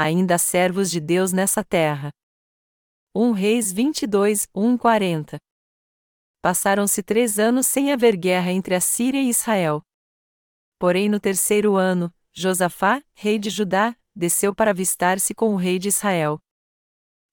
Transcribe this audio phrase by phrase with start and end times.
[0.00, 2.10] ainda servos de Deus nessa terra.
[3.14, 5.36] 1 Reis 22, 1 40
[6.42, 9.82] Passaram-se três anos sem haver guerra entre a Síria e Israel.
[10.78, 15.88] Porém, no terceiro ano, Josafá, rei de Judá, desceu para avistar-se com o rei de
[15.88, 16.38] Israel.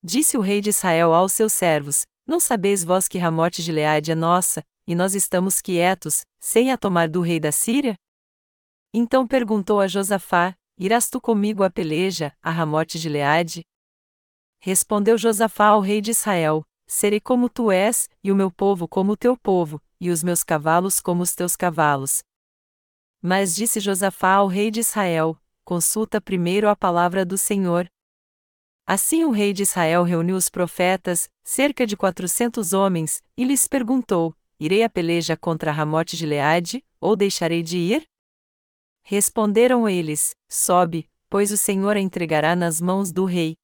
[0.04, 4.12] Disse o rei de Israel aos seus servos: Não sabeis vós que Ramote de Leade
[4.12, 7.96] é nossa, e nós estamos quietos, sem a tomar do rei da Síria?
[8.94, 13.66] Então perguntou a Josafá: Irás tu comigo à peleja, a Ramote de Leade?
[14.60, 19.14] Respondeu Josafá ao rei de Israel: Serei como tu és, e o meu povo como
[19.14, 22.22] o teu povo, e os meus cavalos como os teus cavalos.
[23.20, 27.90] Mas disse Josafá ao rei de Israel: Consulta primeiro a palavra do Senhor.
[28.86, 34.32] Assim o rei de Israel reuniu os profetas, cerca de quatrocentos homens, e lhes perguntou:
[34.60, 38.08] Irei à peleja contra Ramote de Leade, ou deixarei de ir?
[39.10, 43.56] Responderam eles: Sobe, pois o Senhor a entregará nas mãos do rei.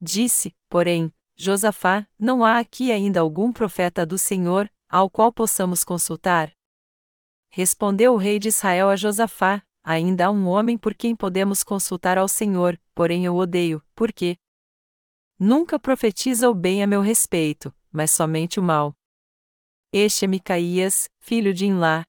[0.00, 6.52] Disse, porém, Josafá: Não há aqui ainda algum profeta do Senhor, ao qual possamos consultar?
[7.50, 12.16] Respondeu o rei de Israel a Josafá: Ainda há um homem por quem podemos consultar
[12.16, 14.36] ao Senhor, porém eu odeio, porque
[15.36, 18.94] nunca profetiza o bem a meu respeito, mas somente o mal.
[19.92, 22.04] Este é Micaías, filho de Inlá.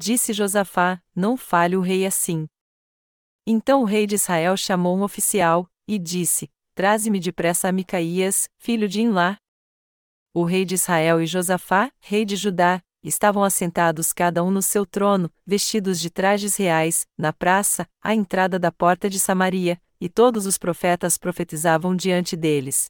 [0.00, 2.46] Disse Josafá: Não fale o rei assim.
[3.44, 8.88] Então o rei de Israel chamou um oficial, e disse: Traze-me depressa a Micaías, filho
[8.88, 9.36] de Inlá.
[10.32, 14.86] O rei de Israel e Josafá, rei de Judá, estavam assentados cada um no seu
[14.86, 20.46] trono, vestidos de trajes reais, na praça, à entrada da porta de Samaria, e todos
[20.46, 22.88] os profetas profetizavam diante deles.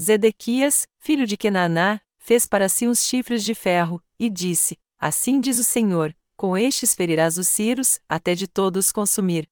[0.00, 5.58] Zedequias, filho de Kenaná, fez para si uns chifres de ferro, e disse: Assim diz
[5.58, 9.48] o Senhor: com estes ferirás os ciros, até de todos consumir.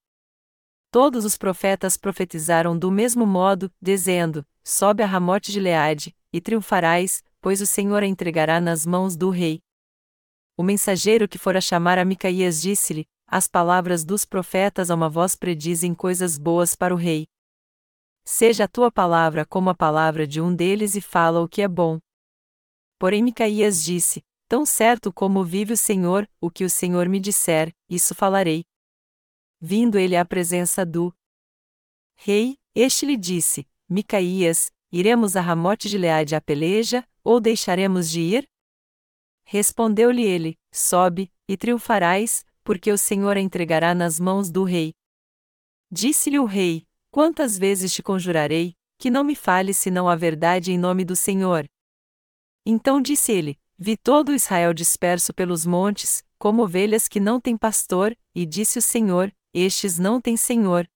[0.90, 7.22] Todos os profetas profetizaram do mesmo modo, dizendo: Sobe a Ramote de Leade, e triunfarás,
[7.40, 9.60] pois o Senhor a entregará nas mãos do rei.
[10.56, 15.34] O mensageiro que fora chamar a Micaías disse-lhe: As palavras dos profetas a uma voz
[15.34, 17.26] predizem coisas boas para o rei.
[18.24, 21.68] Seja a tua palavra como a palavra de um deles e fala o que é
[21.68, 21.98] bom.
[22.98, 27.74] Porém Micaías disse: Tão certo como vive o Senhor, o que o Senhor me disser,
[27.90, 28.64] isso falarei.
[29.60, 31.12] Vindo ele à presença do
[32.14, 38.20] rei, este lhe disse: Micaías, iremos a Ramote de Leade à peleja, ou deixaremos de
[38.20, 38.48] ir?
[39.44, 44.94] Respondeu-lhe ele: Sobe, e triunfarás, porque o Senhor a entregará nas mãos do rei.
[45.90, 50.78] Disse-lhe o rei: Quantas vezes te conjurarei, que não me fales senão a verdade em
[50.78, 51.68] nome do Senhor?
[52.64, 58.16] Então disse ele: Vi todo Israel disperso pelos montes, como ovelhas que não têm pastor,
[58.34, 60.86] e disse o Senhor: estes não têm senhor.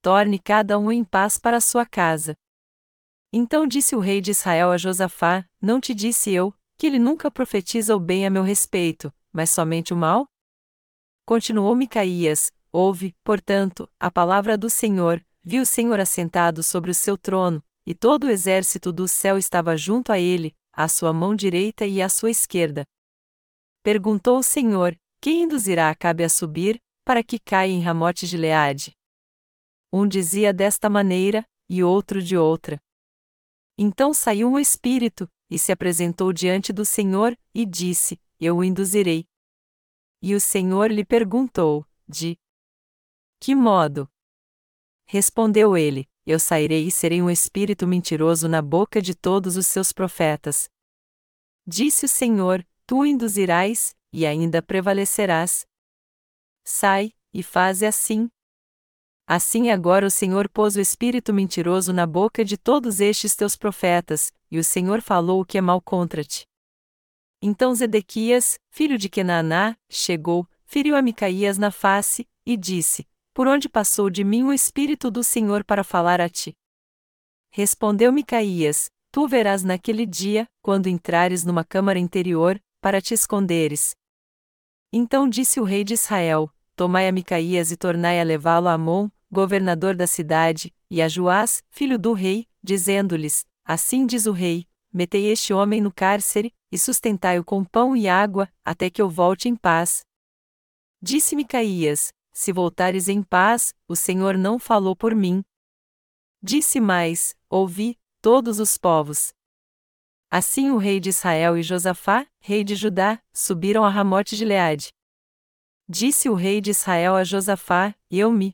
[0.00, 2.36] Torne cada um em paz para sua casa.
[3.32, 7.32] Então disse o rei de Israel a Josafá: Não te disse eu, que ele nunca
[7.32, 10.28] profetiza o bem a meu respeito, mas somente o mal?
[11.26, 17.18] Continuou Micaías: Ouve, portanto, a palavra do Senhor, viu o Senhor assentado sobre o seu
[17.18, 21.86] trono, e todo o exército do céu estava junto a ele, à sua mão direita
[21.86, 22.84] e à sua esquerda.
[23.82, 28.96] Perguntou o Senhor: Quem induzirá Acabe a subir, para que caia em Ramote de Leade.
[29.92, 32.80] Um dizia desta maneira, e outro de outra.
[33.78, 39.26] Então saiu um espírito, e se apresentou diante do Senhor, e disse: Eu o induzirei.
[40.22, 42.38] E o Senhor lhe perguntou: De
[43.40, 44.10] que modo?
[45.06, 49.92] Respondeu ele: Eu sairei e serei um espírito mentiroso na boca de todos os seus
[49.92, 50.68] profetas.
[51.66, 55.66] Disse o Senhor: Tu induzirás, e ainda prevalecerás,
[56.64, 58.30] Sai, e faze assim.
[59.26, 64.32] Assim agora o Senhor pôs o espírito mentiroso na boca de todos estes teus profetas,
[64.50, 66.46] e o Senhor falou o que é mal contra ti.
[67.42, 73.68] Então Zedequias, filho de Kenaná, chegou, feriu a Micaías na face, e disse: Por onde
[73.68, 76.56] passou de mim o espírito do Senhor para falar a ti?
[77.50, 83.90] Respondeu Micaías: Tu verás naquele dia, quando entrares numa câmara interior, para te esconderes.
[84.92, 89.10] Então disse o rei de Israel: Tomai a Micaías e tornai a levá-lo a Amon,
[89.28, 95.26] governador da cidade, e a Joás, filho do rei, dizendo-lhes: Assim diz o rei: Metei
[95.26, 99.56] este homem no cárcere, e sustentai-o com pão e água, até que eu volte em
[99.56, 100.02] paz.
[101.02, 105.44] Disse Micaías: Se voltares em paz, o Senhor não falou por mim.
[106.42, 109.32] Disse mais: Ouvi, todos os povos.
[110.28, 114.92] Assim o rei de Israel e Josafá, rei de Judá, subiram a Ramote de Leade.
[115.88, 118.52] Disse o rei de Israel a Josafá: Eu me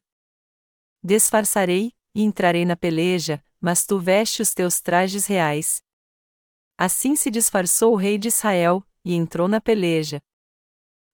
[1.02, 5.82] Disfarçarei, e entrarei na peleja, mas tu veste os teus trajes reais.
[6.76, 10.20] Assim se disfarçou o rei de Israel, e entrou na peleja.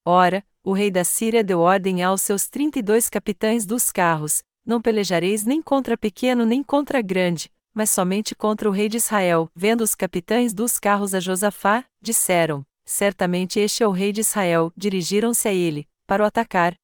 [0.04, 4.42] Ora, o rei da Síria deu ordem aos seus trinta e dois capitães dos carros:
[4.66, 9.48] Não pelejareis nem contra pequeno nem contra grande, mas somente contra o rei de Israel.
[9.54, 14.72] Vendo os capitães dos carros a Josafá, disseram: Certamente este é o rei de Israel.
[14.76, 16.74] Dirigiram-se a ele, para o atacar.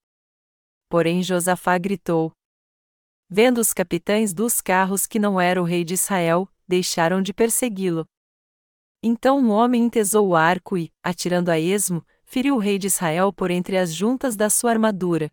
[0.89, 2.31] Porém Josafá gritou:
[3.29, 8.07] Vendo os capitães dos carros que não era o rei de Israel, deixaram de persegui-lo.
[9.03, 13.31] Então um homem entesou o arco e, atirando a esmo, feriu o rei de Israel
[13.31, 15.31] por entre as juntas da sua armadura.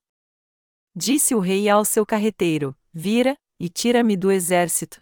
[0.94, 5.02] Disse o rei ao seu carreteiro: Vira, e tira-me do exército.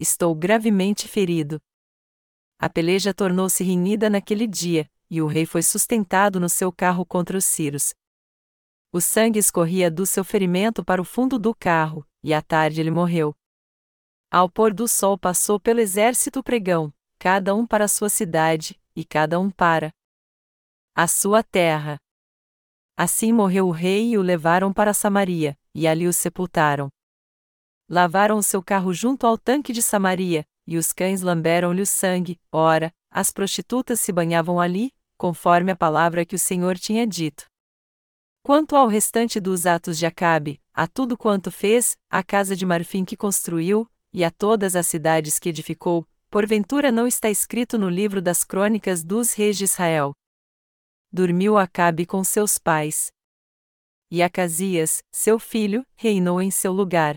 [0.00, 1.60] Estou gravemente ferido.
[2.58, 7.38] A peleja tornou-se renhida naquele dia, e o rei foi sustentado no seu carro contra
[7.38, 7.94] os Círios,
[8.90, 12.90] o sangue escorria do seu ferimento para o fundo do carro, e à tarde ele
[12.90, 13.36] morreu.
[14.30, 19.38] Ao pôr do sol passou pelo exército pregão, cada um para sua cidade, e cada
[19.38, 19.92] um para
[21.00, 21.96] a sua terra.
[22.96, 26.88] Assim morreu o rei e o levaram para Samaria, e ali o sepultaram.
[27.88, 32.36] Lavaram o seu carro junto ao tanque de Samaria, e os cães lamberam-lhe o sangue,
[32.50, 37.46] ora, as prostitutas se banhavam ali, conforme a palavra que o Senhor tinha dito.
[38.42, 43.04] Quanto ao restante dos atos de Acabe, a tudo quanto fez, a casa de marfim
[43.04, 48.20] que construiu, e a todas as cidades que edificou, porventura não está escrito no livro
[48.20, 50.12] das crônicas dos reis de Israel.
[51.12, 53.12] Dormiu Acabe com seus pais.
[54.10, 57.16] E Acasias, seu filho, reinou em seu lugar.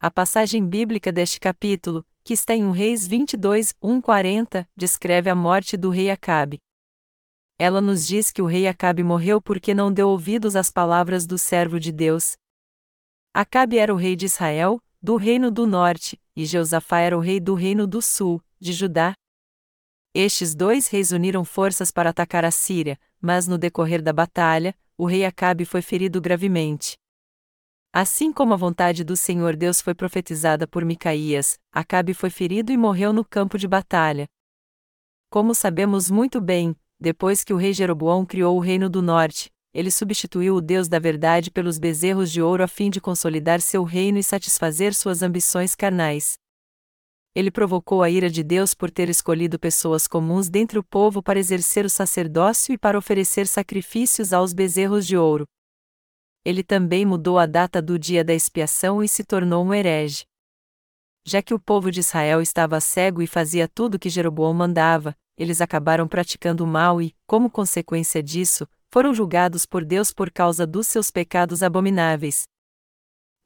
[0.00, 5.76] A passagem bíblica deste capítulo, que está em 1 Reis 22, 1:40, descreve a morte
[5.76, 6.60] do rei Acabe
[7.58, 11.38] ela nos diz que o rei Acabe morreu porque não deu ouvidos às palavras do
[11.38, 12.36] servo de Deus.
[13.32, 17.40] Acabe era o rei de Israel, do reino do norte, e Jeosafá era o rei
[17.40, 19.14] do reino do sul, de Judá.
[20.18, 25.04] Estes dois reis uniram forças para atacar a Síria, mas no decorrer da batalha, o
[25.04, 26.96] rei Acabe foi ferido gravemente.
[27.92, 32.78] Assim como a vontade do Senhor Deus foi profetizada por Micaías, Acabe foi ferido e
[32.78, 34.26] morreu no campo de batalha.
[35.28, 39.90] Como sabemos muito bem, depois que o rei Jeroboão criou o reino do norte, ele
[39.90, 44.16] substituiu o Deus da verdade pelos bezerros de ouro a fim de consolidar seu reino
[44.16, 46.38] e satisfazer suas ambições carnais.
[47.36, 51.38] Ele provocou a ira de Deus por ter escolhido pessoas comuns dentre o povo para
[51.38, 55.46] exercer o sacerdócio e para oferecer sacrifícios aos bezerros de ouro.
[56.42, 60.24] Ele também mudou a data do dia da expiação e se tornou um herege.
[61.26, 65.60] Já que o povo de Israel estava cego e fazia tudo que Jeroboão mandava, eles
[65.60, 70.86] acabaram praticando o mal e, como consequência disso, foram julgados por Deus por causa dos
[70.86, 72.44] seus pecados abomináveis.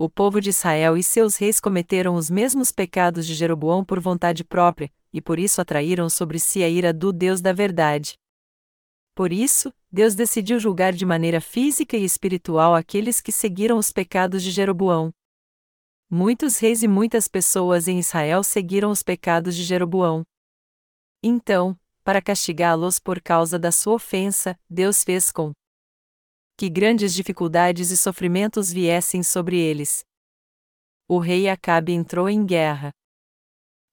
[0.03, 4.43] O povo de Israel e seus reis cometeram os mesmos pecados de Jeroboão por vontade
[4.43, 8.15] própria, e por isso atraíram sobre si a ira do Deus da verdade.
[9.15, 14.43] Por isso, Deus decidiu julgar de maneira física e espiritual aqueles que seguiram os pecados
[14.43, 15.13] de Jeroboão.
[16.09, 20.23] Muitos reis e muitas pessoas em Israel seguiram os pecados de Jeroboão.
[21.23, 25.53] Então, para castigá-los por causa da sua ofensa, Deus fez com
[26.61, 30.05] que grandes dificuldades e sofrimentos viessem sobre eles.
[31.09, 32.91] O rei Acabe entrou em guerra.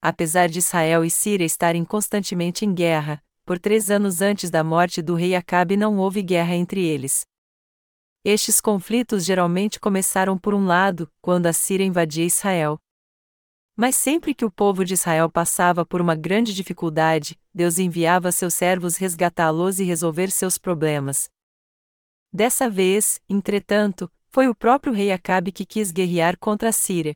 [0.01, 5.01] Apesar de Israel e Síria estarem constantemente em guerra, por três anos antes da morte
[5.01, 7.25] do rei Acabe não houve guerra entre eles.
[8.21, 12.77] Estes conflitos geralmente começaram por um lado, quando a Síria invadia Israel.
[13.77, 18.53] Mas sempre que o povo de Israel passava por uma grande dificuldade, Deus enviava seus
[18.53, 21.29] servos resgatá-los e resolver seus problemas.
[22.31, 27.15] Dessa vez, entretanto, foi o próprio rei Acabe que quis guerrear contra a Síria.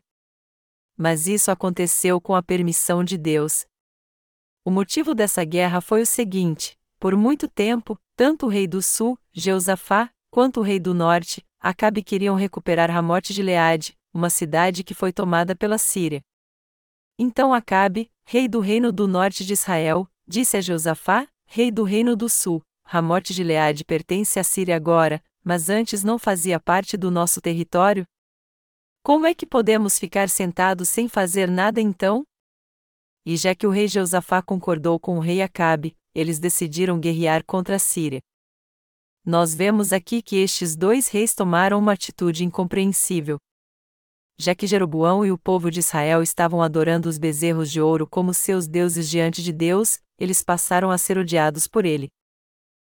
[0.97, 3.65] Mas isso aconteceu com a permissão de Deus.
[4.63, 9.17] O motivo dessa guerra foi o seguinte: por muito tempo, tanto o rei do sul,
[9.33, 14.93] Jeosafá, quanto o rei do norte, Acabe queriam recuperar Ramote de Leade, uma cidade que
[14.93, 16.23] foi tomada pela Síria.
[17.17, 22.15] Então Acabe, rei do reino do norte de Israel, disse a Josafá, rei do reino
[22.15, 27.09] do sul: Ramote de Leade pertence à Síria agora, mas antes não fazia parte do
[27.09, 28.05] nosso território?
[29.01, 32.25] Como é que podemos ficar sentados sem fazer nada então?
[33.25, 37.77] E já que o rei Josafá concordou com o rei Acabe, eles decidiram guerrear contra
[37.77, 38.19] a Síria.
[39.25, 43.37] Nós vemos aqui que estes dois reis tomaram uma atitude incompreensível
[44.41, 48.33] já que Jeroboão e o povo de Israel estavam adorando os bezerros de ouro como
[48.33, 52.09] seus deuses diante de Deus, eles passaram a ser odiados por ele.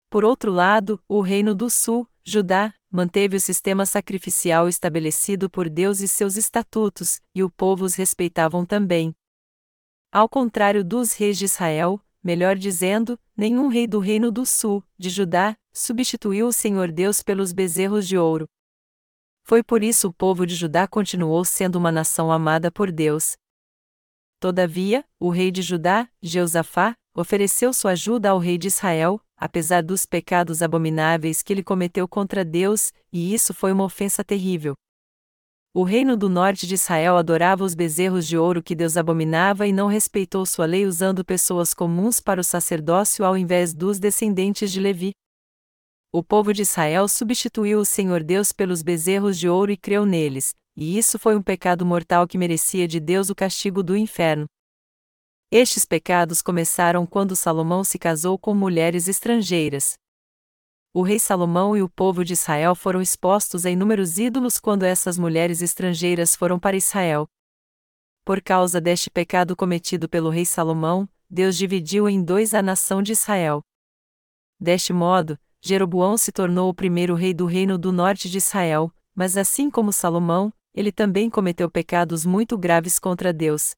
[0.08, 6.00] Por outro lado, o reino do sul, Judá, manteve o sistema sacrificial estabelecido por Deus
[6.00, 9.14] e seus estatutos, e o povo os respeitavam também.
[10.12, 15.11] Ao contrário dos reis de Israel, melhor dizendo, nenhum rei do reino do sul, de
[15.11, 18.49] Judá, substituiu o Senhor Deus pelos bezerros de ouro.
[19.42, 23.37] Foi por isso o povo de Judá continuou sendo uma nação amada por Deus.
[24.40, 30.04] Todavia, o rei de Judá, Jeusafá, ofereceu sua ajuda ao rei de Israel, apesar dos
[30.04, 34.75] pecados abomináveis que ele cometeu contra Deus, e isso foi uma ofensa terrível.
[35.73, 39.73] O reino do norte de Israel adorava os bezerros de ouro que Deus abominava e
[39.73, 44.78] não respeitou sua lei usando pessoas comuns para o sacerdócio ao invés dos descendentes de
[44.78, 45.12] Levi.
[46.12, 50.54] O povo de Israel substituiu o Senhor Deus pelos bezerros de ouro e creu neles,
[50.76, 54.47] e isso foi um pecado mortal que merecia de Deus o castigo do inferno.
[55.50, 59.94] Estes pecados começaram quando Salomão se casou com mulheres estrangeiras.
[60.92, 65.18] O rei Salomão e o povo de Israel foram expostos a inúmeros ídolos quando essas
[65.18, 67.26] mulheres estrangeiras foram para Israel.
[68.24, 73.12] Por causa deste pecado cometido pelo rei Salomão, Deus dividiu em dois a nação de
[73.12, 73.60] Israel.
[74.58, 79.36] Deste modo, Jeroboão se tornou o primeiro rei do reino do norte de Israel, mas
[79.36, 83.74] assim como Salomão, ele também cometeu pecados muito graves contra Deus.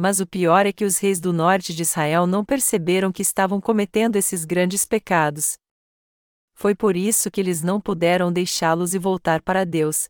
[0.00, 3.60] Mas o pior é que os reis do norte de Israel não perceberam que estavam
[3.60, 5.58] cometendo esses grandes pecados.
[6.54, 10.08] Foi por isso que eles não puderam deixá-los e voltar para Deus.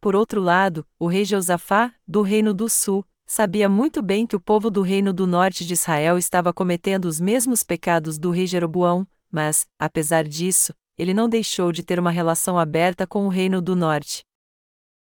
[0.00, 4.40] Por outro lado, o rei Josafá, do reino do sul, sabia muito bem que o
[4.40, 9.04] povo do reino do norte de Israel estava cometendo os mesmos pecados do rei Jeroboão,
[9.32, 13.74] mas, apesar disso, ele não deixou de ter uma relação aberta com o reino do
[13.74, 14.22] norte.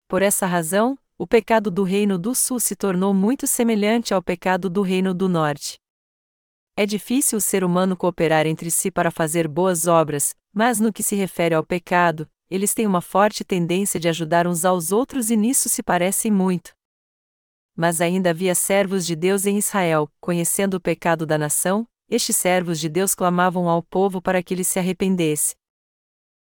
[0.08, 4.69] Por essa razão, o pecado do reino do sul se tornou muito semelhante ao pecado
[4.69, 5.79] do reino do norte.
[6.75, 11.01] É difícil o ser humano cooperar entre si para fazer boas obras, mas no que
[11.01, 15.38] se refere ao pecado, eles têm uma forte tendência de ajudar uns aos outros e
[15.38, 16.75] nisso se parecem muito.
[17.74, 22.77] Mas ainda havia servos de Deus em Israel, conhecendo o pecado da nação, estes servos
[22.77, 25.55] de Deus clamavam ao povo para que ele se arrependesse.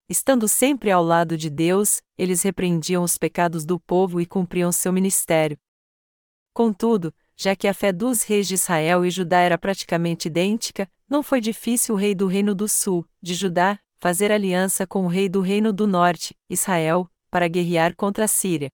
[0.09, 4.91] Estando sempre ao lado de Deus, eles repreendiam os pecados do povo e cumpriam seu
[4.91, 5.55] ministério.
[6.51, 11.21] Contudo, já que a fé dos reis de Israel e Judá era praticamente idêntica, não
[11.21, 15.29] foi difícil o rei do reino do sul, de Judá, fazer aliança com o rei
[15.29, 18.71] do reino do norte, Israel, para guerrear contra a Síria.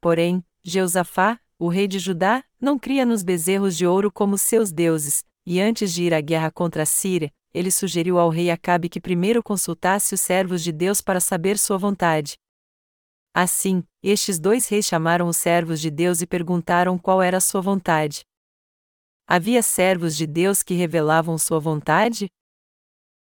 [0.00, 5.24] Porém, Jeusafá, o rei de Judá, não cria nos bezerros de ouro como seus deuses,
[5.46, 9.00] e antes de ir à guerra contra a Síria, ele sugeriu ao rei Acabe que
[9.00, 12.36] primeiro consultasse os servos de Deus para saber sua vontade.
[13.34, 18.24] Assim, estes dois reis chamaram os servos de Deus e perguntaram qual era sua vontade.
[19.26, 22.28] Havia servos de Deus que revelavam sua vontade?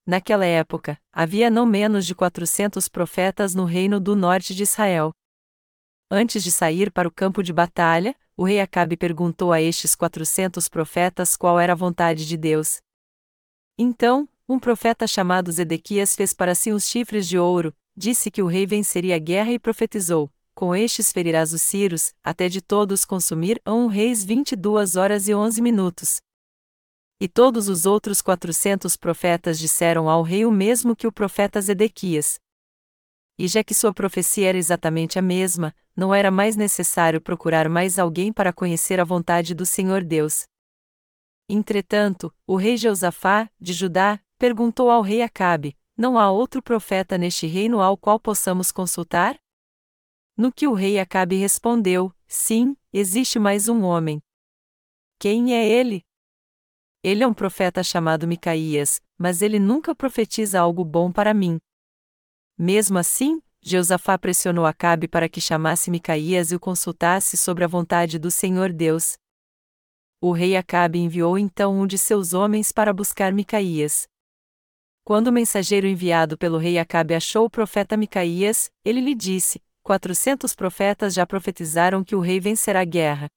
[0.05, 5.12] Naquela época, havia não menos de 400 profetas no reino do norte de Israel.
[6.10, 10.69] Antes de sair para o campo de batalha, o rei Acabe perguntou a estes quatrocentos
[10.69, 12.79] profetas qual era a vontade de Deus.
[13.77, 18.48] Então, um profeta chamado Zedequias fez para si uns chifres de ouro, disse que o
[18.48, 23.62] rei venceria a guerra e profetizou: Com estes ferirás os ciros, até de todos consumir
[23.63, 26.22] a um reis vinte e duas horas e onze minutos.
[27.19, 32.39] E todos os outros quatrocentos profetas disseram ao rei o mesmo que o profeta Zedequias.
[33.38, 38.00] E já que sua profecia era exatamente a mesma, não era mais necessário procurar mais
[38.00, 40.48] alguém para conhecer a vontade do Senhor Deus.
[41.49, 47.47] Entretanto, o rei Jeosafá, de Judá, perguntou ao rei Acabe: Não há outro profeta neste
[47.47, 49.39] reino ao qual possamos consultar?
[50.35, 54.21] No que o rei Acabe respondeu: Sim, existe mais um homem.
[55.17, 56.03] Quem é ele?
[57.01, 61.57] Ele é um profeta chamado Micaías, mas ele nunca profetiza algo bom para mim.
[62.57, 68.19] Mesmo assim, Jeosafá pressionou Acabe para que chamasse Micaías e o consultasse sobre a vontade
[68.19, 69.17] do Senhor Deus.
[70.19, 74.07] O rei Acabe enviou então um de seus homens para buscar Micaías.
[75.03, 80.55] Quando o mensageiro enviado pelo rei Acabe achou o profeta Micaías, ele lhe disse: Quatrocentos
[80.55, 83.29] profetas já profetizaram que o rei vencerá a guerra.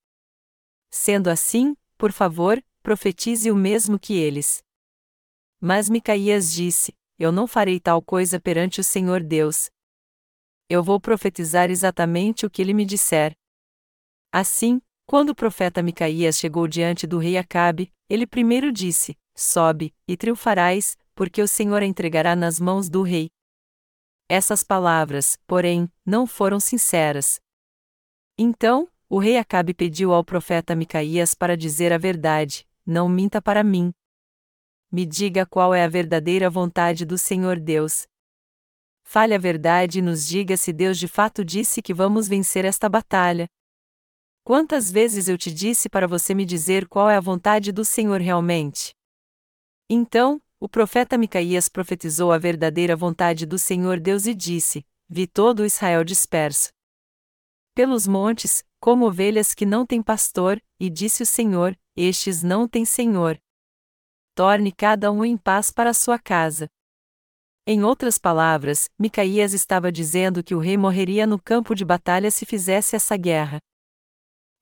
[0.91, 4.63] Sendo assim, por favor, profetize o mesmo que eles.
[5.61, 9.71] Mas Micaías disse: eu não farei tal coisa perante o Senhor Deus.
[10.71, 13.37] Eu vou profetizar exatamente o que ele me disser.
[14.33, 20.17] Assim, quando o profeta Micaías chegou diante do rei Acabe, ele primeiro disse: Sobe, e
[20.17, 23.29] triunfarás, porque o Senhor a entregará nas mãos do rei.
[24.29, 27.41] Essas palavras, porém, não foram sinceras.
[28.39, 33.65] Então, o rei Acabe pediu ao profeta Micaías para dizer a verdade: Não minta para
[33.65, 33.93] mim,
[34.93, 38.07] me diga qual é a verdadeira vontade do Senhor Deus.
[39.03, 42.89] fale a verdade e nos diga se Deus de fato disse que vamos vencer esta
[42.89, 43.49] batalha.
[44.45, 48.21] Quantas vezes eu te disse para você me dizer qual é a vontade do Senhor
[48.21, 48.95] realmente?
[49.89, 55.65] Então, o profeta Micaías profetizou a verdadeira vontade do Senhor Deus e disse: Vi todo
[55.65, 56.71] Israel disperso.
[57.75, 62.85] Pelos montes, como ovelhas que não têm pastor, e disse o Senhor: Estes não têm
[62.85, 63.41] senhor.
[64.35, 66.69] Torne cada um em paz para sua casa.
[67.67, 72.47] Em outras palavras, Micaías estava dizendo que o rei morreria no campo de batalha se
[72.47, 73.61] fizesse essa guerra.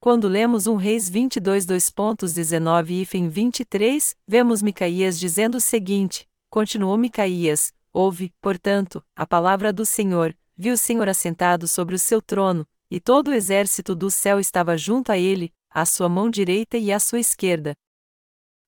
[0.01, 7.73] Quando lemos 1 Reis 22 2.19 e 23, vemos Micaías dizendo o seguinte: Continuou Micaías,
[7.93, 13.01] ouve, portanto, a palavra do Senhor, viu o Senhor assentado sobre o seu trono, e
[13.01, 17.01] todo o exército do céu estava junto a ele, à sua mão direita e à
[17.01, 17.75] sua esquerda.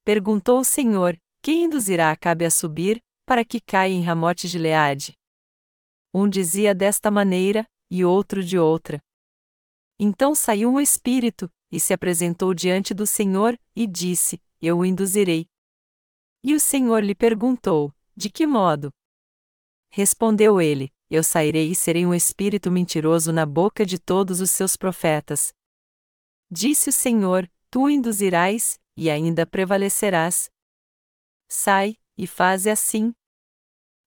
[0.04, 5.16] Perguntou o Senhor: Quem induzirá Acabe a subir, para que caia em Ramote de Leade?
[6.12, 9.00] Um dizia desta maneira, e outro de outra.
[10.02, 15.46] Então saiu um espírito, e se apresentou diante do Senhor, e disse: Eu o induzirei.
[16.42, 18.90] E o Senhor lhe perguntou: De que modo?
[19.90, 24.74] Respondeu ele: Eu sairei e serei um espírito mentiroso na boca de todos os seus
[24.74, 25.52] profetas.
[26.50, 30.50] Disse o Senhor: Tu o induzirás, e ainda prevalecerás.
[31.46, 33.14] Sai, e faze assim,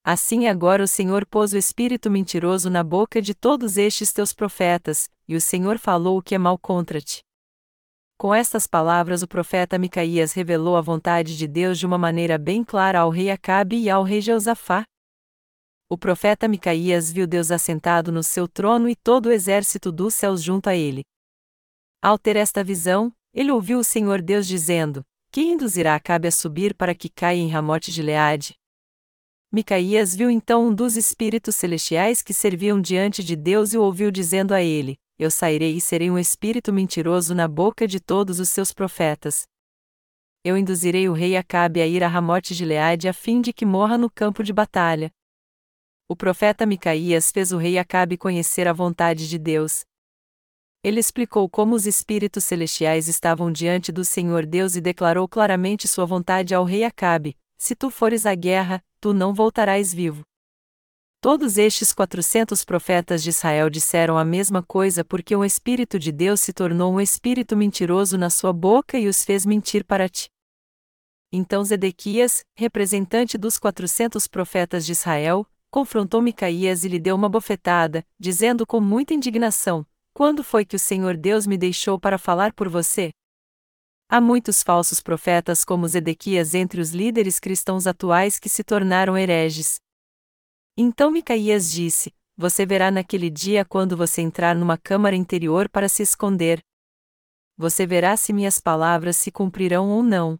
[0.05, 5.09] Assim agora o Senhor pôs o espírito mentiroso na boca de todos estes teus profetas,
[5.25, 7.21] e o Senhor falou o que é mal contra ti.
[8.17, 12.65] Com estas palavras o profeta Micaías revelou a vontade de Deus de uma maneira bem
[12.65, 14.83] clara ao rei Acabe e ao rei Jeosafá.
[15.89, 20.43] O profeta Micaías viu Deus assentado no seu trono e todo o exército dos céus
[20.43, 21.03] junto a ele.
[22.01, 26.75] Ao ter esta visão, ele ouviu o Senhor Deus dizendo: Quem induzirá Acabe a subir
[26.75, 28.55] para que caia em Ramote de Leade?
[29.53, 34.09] Micaías viu então um dos espíritos celestiais que serviam diante de Deus e o ouviu
[34.09, 38.49] dizendo a ele: Eu sairei e serei um espírito mentiroso na boca de todos os
[38.49, 39.43] seus profetas.
[40.43, 43.63] Eu induzirei o rei Acabe a ir a Ramote de Leade a fim de que
[43.63, 45.11] morra no campo de batalha.
[46.09, 49.85] O profeta Micaías fez o rei Acabe conhecer a vontade de Deus.
[50.83, 56.05] Ele explicou como os espíritos celestiais estavam diante do Senhor Deus e declarou claramente sua
[56.07, 60.21] vontade ao rei Acabe: Se tu fores à guerra, tu não voltarás vivo.
[61.21, 66.41] Todos estes quatrocentos profetas de Israel disseram a mesma coisa porque um Espírito de Deus
[66.41, 70.27] se tornou um espírito mentiroso na sua boca e os fez mentir para ti.
[71.31, 78.05] Então Zedequias, representante dos quatrocentos profetas de Israel, confrontou Micaías e lhe deu uma bofetada,
[78.19, 82.67] dizendo com muita indignação: Quando foi que o Senhor Deus me deixou para falar por
[82.67, 83.13] você?
[84.15, 89.77] Há muitos falsos profetas como Zedequias entre os líderes cristãos atuais que se tornaram hereges.
[90.77, 96.03] Então Micaías disse: Você verá naquele dia quando você entrar numa câmara interior para se
[96.03, 96.61] esconder.
[97.57, 100.37] Você verá se minhas palavras se cumprirão ou não.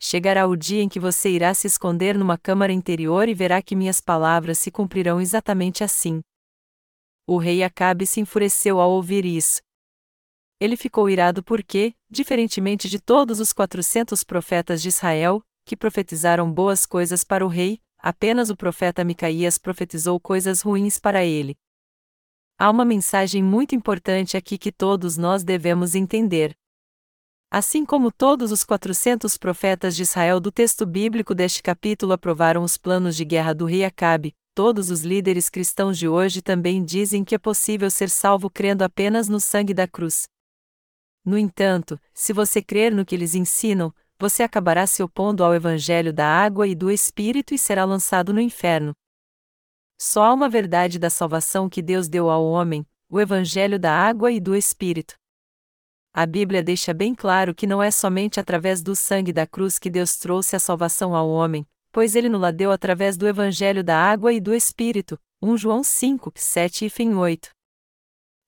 [0.00, 3.76] Chegará o dia em que você irá se esconder numa câmara interior e verá que
[3.76, 6.20] minhas palavras se cumprirão exatamente assim.
[7.24, 9.62] O rei Acabe se enfureceu ao ouvir isso.
[10.64, 16.86] Ele ficou irado porque, diferentemente de todos os quatrocentos profetas de Israel, que profetizaram boas
[16.86, 21.54] coisas para o rei, apenas o profeta Micaías profetizou coisas ruins para ele.
[22.58, 26.56] Há uma mensagem muito importante aqui que todos nós devemos entender.
[27.50, 32.78] Assim como todos os 400 profetas de Israel do texto bíblico deste capítulo aprovaram os
[32.78, 37.34] planos de guerra do rei Acabe, todos os líderes cristãos de hoje também dizem que
[37.34, 40.26] é possível ser salvo crendo apenas no sangue da cruz.
[41.24, 46.12] No entanto, se você crer no que eles ensinam, você acabará se opondo ao Evangelho
[46.12, 48.94] da água e do Espírito e será lançado no inferno.
[49.98, 54.30] Só há uma verdade da salvação que Deus deu ao homem: o Evangelho da água
[54.30, 55.14] e do Espírito.
[56.12, 59.90] A Bíblia deixa bem claro que não é somente através do sangue da cruz que
[59.90, 64.32] Deus trouxe a salvação ao homem, pois ele nos deu através do Evangelho da água
[64.32, 65.18] e do Espírito.
[65.42, 67.50] 1 João 5, 7 e 8.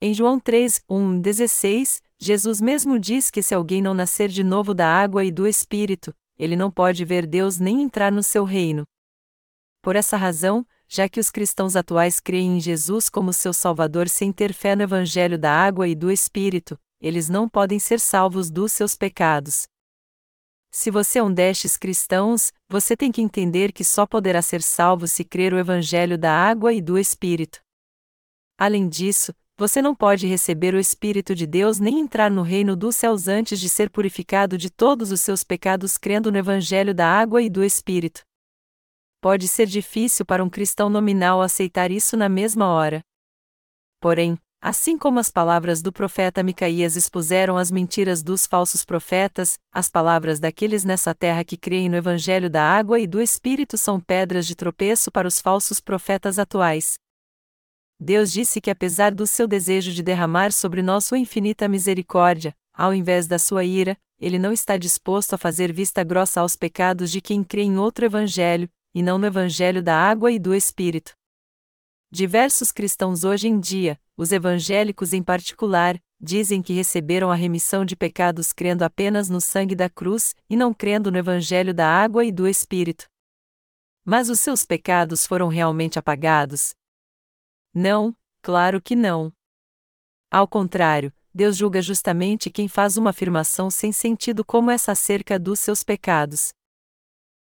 [0.01, 4.73] Em João 3, 1, 16, Jesus mesmo diz que se alguém não nascer de novo
[4.73, 8.85] da água e do Espírito, ele não pode ver Deus nem entrar no seu reino.
[9.83, 14.33] Por essa razão, já que os cristãos atuais creem em Jesus como seu Salvador sem
[14.33, 18.73] ter fé no Evangelho da água e do Espírito, eles não podem ser salvos dos
[18.73, 19.67] seus pecados.
[20.71, 25.07] Se você é um destes cristãos, você tem que entender que só poderá ser salvo
[25.07, 27.61] se crer o Evangelho da água e do Espírito.
[28.59, 32.95] Além disso, você não pode receber o Espírito de Deus nem entrar no reino dos
[32.95, 37.41] céus antes de ser purificado de todos os seus pecados crendo no Evangelho da água
[37.41, 38.21] e do Espírito.
[39.19, 43.01] Pode ser difícil para um cristão nominal aceitar isso na mesma hora.
[43.99, 49.89] Porém, assim como as palavras do profeta Micaías expuseram as mentiras dos falsos profetas, as
[49.89, 54.47] palavras daqueles nessa terra que creem no evangelho da água e do Espírito são pedras
[54.47, 56.99] de tropeço para os falsos profetas atuais.
[57.99, 62.93] Deus disse que apesar do seu desejo de derramar sobre nós sua infinita misericórdia, ao
[62.93, 67.21] invés da sua ira, ele não está disposto a fazer vista grossa aos pecados de
[67.21, 71.13] quem crê em outro evangelho, e não no evangelho da água e do Espírito.
[72.11, 77.95] Diversos cristãos hoje em dia, os evangélicos em particular, dizem que receberam a remissão de
[77.95, 82.33] pecados crendo apenas no sangue da cruz e não crendo no evangelho da água e
[82.33, 83.07] do Espírito.
[84.05, 86.75] Mas os seus pecados foram realmente apagados?
[87.79, 89.31] Não, claro que não.
[90.31, 95.61] Ao contrário, Deus julga justamente quem faz uma afirmação sem sentido como essa acerca dos
[95.61, 96.55] seus pecados.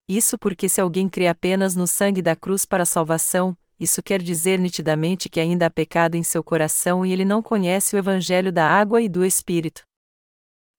[0.09, 4.23] Isso porque se alguém crê apenas no sangue da cruz para a salvação, isso quer
[4.23, 8.51] dizer nitidamente que ainda há pecado em seu coração e ele não conhece o evangelho
[8.51, 9.83] da água e do Espírito.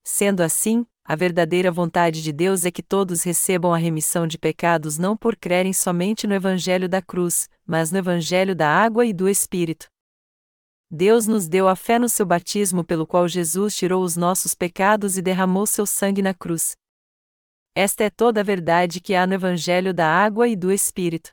[0.03, 4.97] Sendo assim, a verdadeira vontade de Deus é que todos recebam a remissão de pecados
[4.97, 9.29] não por crerem somente no evangelho da cruz, mas no evangelho da água e do
[9.29, 9.87] Espírito.
[10.91, 15.19] Deus nos deu a fé no seu batismo pelo qual Jesus tirou os nossos pecados
[15.19, 16.75] e derramou seu sangue na cruz.
[17.75, 21.33] Esta é toda a verdade que há no Evangelho da Água e do Espírito.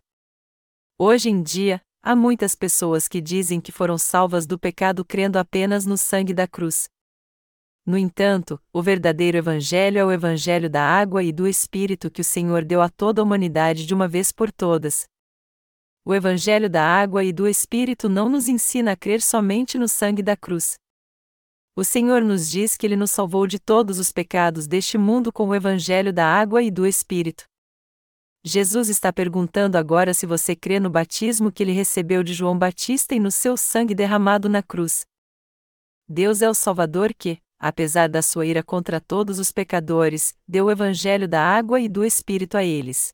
[0.98, 5.86] Hoje em dia, há muitas pessoas que dizem que foram salvas do pecado crendo apenas
[5.86, 6.90] no sangue da cruz.
[7.86, 12.24] No entanto, o verdadeiro Evangelho é o Evangelho da água e do Espírito que o
[12.24, 15.06] Senhor deu a toda a humanidade de uma vez por todas.
[16.06, 20.22] O Evangelho da água e do Espírito não nos ensina a crer somente no sangue
[20.22, 20.76] da cruz.
[21.76, 25.48] O Senhor nos diz que Ele nos salvou de todos os pecados deste mundo com
[25.48, 27.46] o Evangelho da água e do Espírito.
[28.44, 33.14] Jesus está perguntando agora se você crê no batismo que ele recebeu de João Batista
[33.14, 35.06] e no seu sangue derramado na cruz.
[36.10, 40.72] Deus é o Salvador que, apesar da sua ira contra todos os pecadores, deu o
[40.72, 43.14] Evangelho da água e do Espírito a eles.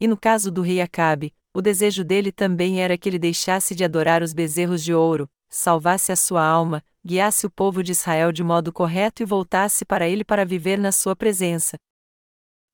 [0.00, 3.84] E no caso do rei Acabe, o desejo dele também era que ele deixasse de
[3.84, 8.44] adorar os bezerros de ouro, salvasse a sua alma, guiasse o povo de Israel de
[8.44, 11.76] modo correto e voltasse para ele para viver na sua presença.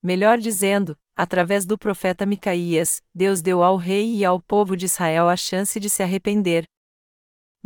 [0.03, 5.27] Melhor dizendo, através do profeta Micaías, Deus deu ao rei e ao povo de Israel
[5.27, 6.65] a chance de se arrepender.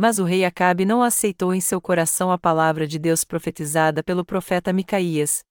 [0.02, 4.26] Mas o rei Acabe não aceitou em seu coração a palavra de Deus profetizada pelo
[4.26, 5.44] profeta Micaías.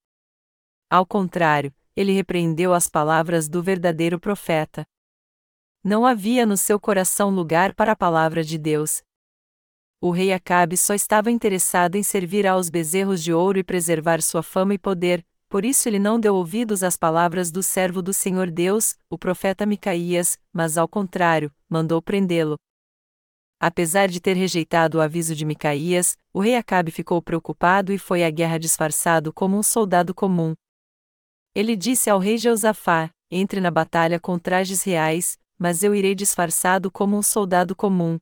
[0.90, 4.84] Ao contrário, ele repreendeu as palavras do verdadeiro profeta.
[5.84, 9.04] Não havia no seu coração lugar para a palavra de Deus,
[10.02, 14.42] o rei Acabe só estava interessado em servir aos bezerros de ouro e preservar sua
[14.42, 18.50] fama e poder, por isso ele não deu ouvidos às palavras do servo do Senhor
[18.50, 22.56] Deus, o profeta Micaías, mas ao contrário, mandou prendê-lo.
[23.60, 28.24] Apesar de ter rejeitado o aviso de Micaías, o rei Acabe ficou preocupado e foi
[28.24, 30.54] à guerra disfarçado como um soldado comum.
[31.54, 36.90] Ele disse ao rei Jeosafá: Entre na batalha com trajes reais, mas eu irei disfarçado
[36.90, 38.18] como um soldado comum,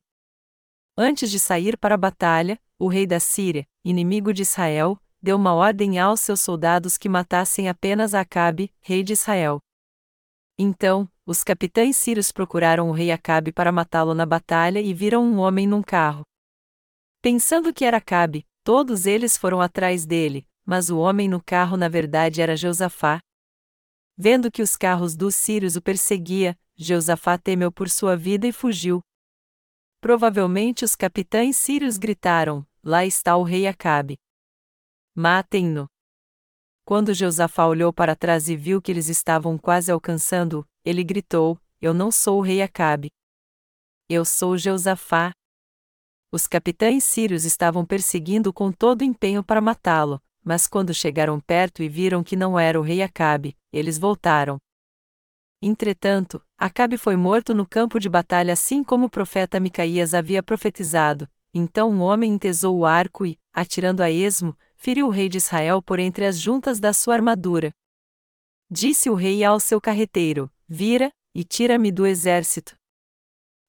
[1.01, 5.53] Antes de sair para a batalha, o rei da Síria, inimigo de Israel, deu uma
[5.53, 9.61] ordem aos seus soldados que matassem apenas Acabe, rei de Israel.
[10.57, 15.37] Então, os capitães sírios procuraram o rei Acabe para matá-lo na batalha e viram um
[15.37, 16.23] homem num carro.
[17.21, 21.87] Pensando que era Acabe, todos eles foram atrás dele, mas o homem no carro na
[21.87, 23.19] verdade era Jeosafá.
[24.17, 29.03] Vendo que os carros dos sírios o perseguia, Jeosafá temeu por sua vida e fugiu,
[30.01, 34.17] Provavelmente os capitães sírios gritaram: Lá está o rei Acabe.
[35.13, 35.87] Matem-no.
[36.85, 41.93] Quando Josafá olhou para trás e viu que eles estavam quase alcançando, ele gritou: Eu
[41.93, 43.09] não sou o rei Acabe.
[44.09, 45.31] Eu sou Josafá.
[46.31, 51.89] Os capitães sírios estavam perseguindo com todo empenho para matá-lo, mas quando chegaram perto e
[51.89, 54.57] viram que não era o rei Acabe, eles voltaram.
[55.61, 61.27] Entretanto, Acabe foi morto no campo de batalha assim como o profeta Micaías havia profetizado.
[61.53, 65.81] Então um homem entesou o arco e, atirando a esmo, feriu o rei de Israel
[65.81, 67.71] por entre as juntas da sua armadura.
[68.71, 72.77] Disse o rei ao seu carreteiro: Vira, e tira-me do exército.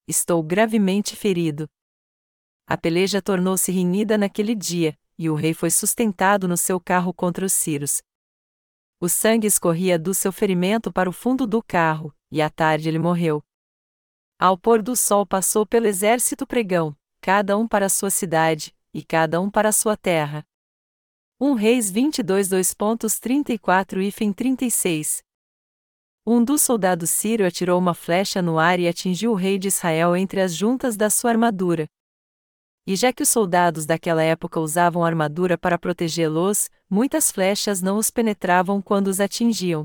[0.07, 1.67] Estou gravemente ferido.
[2.67, 7.45] A peleja tornou-se renhida naquele dia, e o rei foi sustentado no seu carro contra
[7.45, 8.01] os Círios,
[9.03, 12.99] o sangue escorria do seu ferimento para o fundo do carro, e à tarde ele
[12.99, 13.43] morreu.
[14.37, 19.41] Ao pôr do sol passou pelo exército pregão, cada um para sua cidade, e cada
[19.41, 20.45] um para sua terra.
[21.39, 25.23] 1 Reis 22 2.34 e fim 36
[26.23, 30.15] Um dos soldados sírio atirou uma flecha no ar e atingiu o rei de Israel
[30.15, 31.87] entre as juntas da sua armadura.
[32.85, 38.11] E já que os soldados daquela época usavam armadura para protegê-los, muitas flechas não os
[38.11, 39.83] penetravam quando os atingiam.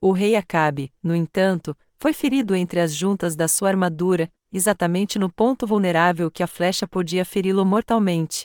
[0.00, 5.32] O rei Acabe, no entanto, foi ferido entre as juntas da sua armadura, exatamente no
[5.32, 8.44] ponto vulnerável que a flecha podia feri-lo mortalmente.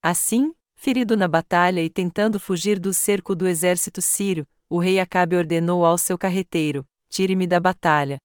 [0.00, 5.36] Assim, ferido na batalha e tentando fugir do cerco do exército sírio, o rei Acabe
[5.36, 8.18] ordenou ao seu carreteiro: Tire-me da batalha.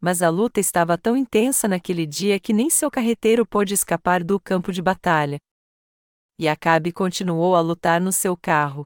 [0.00, 4.40] Mas a luta estava tão intensa naquele dia que nem seu carreteiro pôde escapar do
[4.40, 5.38] campo de batalha.
[6.38, 8.84] E Acabe continuou a lutar no seu carro.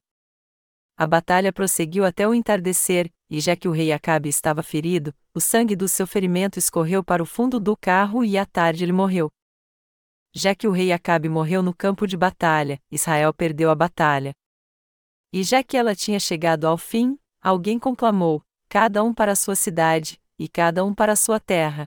[0.98, 5.40] A batalha prosseguiu até o entardecer, e já que o rei Acabe estava ferido, o
[5.40, 9.31] sangue do seu ferimento escorreu para o fundo do carro e à tarde ele morreu.
[10.35, 14.33] Já que o rei Acabe morreu no campo de batalha, Israel perdeu a batalha.
[15.37, 20.18] E já que ela tinha chegado ao fim, alguém conclamou: cada um para sua cidade,
[20.38, 21.87] e cada um para sua terra.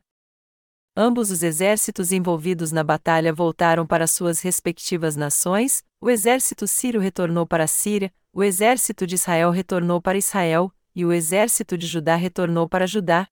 [0.96, 7.44] Ambos os exércitos envolvidos na batalha voltaram para suas respectivas nações, o exército sírio retornou
[7.48, 12.16] para a Síria, o exército de Israel retornou para Israel, e o exército de Judá
[12.16, 13.28] retornou para Judá.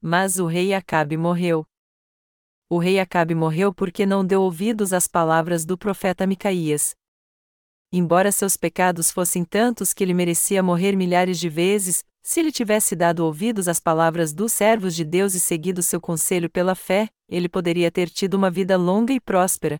[0.00, 1.66] Mas o rei Acabe morreu.
[2.70, 6.94] O rei Acabe morreu porque não deu ouvidos às palavras do profeta Micaías,
[7.98, 12.96] embora seus pecados fossem tantos que ele merecia morrer milhares de vezes, se ele tivesse
[12.96, 17.48] dado ouvidos às palavras dos servos de Deus e seguido seu conselho pela fé, ele
[17.48, 19.78] poderia ter tido uma vida longa e próspera.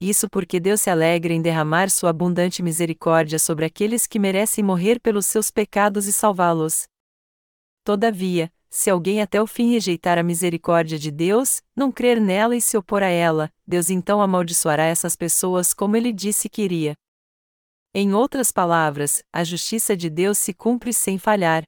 [0.00, 5.00] Isso porque Deus se alegra em derramar sua abundante misericórdia sobre aqueles que merecem morrer
[5.00, 6.84] pelos seus pecados e salvá-los.
[7.84, 12.60] Todavia, se alguém até o fim rejeitar a misericórdia de Deus, não crer nela e
[12.60, 16.94] se opor a ela, Deus então amaldiçoará essas pessoas como ele disse que iria.
[17.92, 21.64] Em outras palavras, a justiça de Deus se cumpre sem falhar.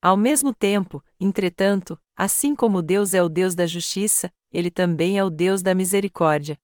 [0.00, 5.24] Ao mesmo tempo, entretanto, assim como Deus é o Deus da justiça, ele também é
[5.24, 6.58] o Deus da misericórdia.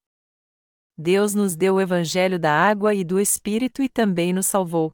[0.97, 4.91] Deus nos deu o evangelho da água e do Espírito e também nos salvou.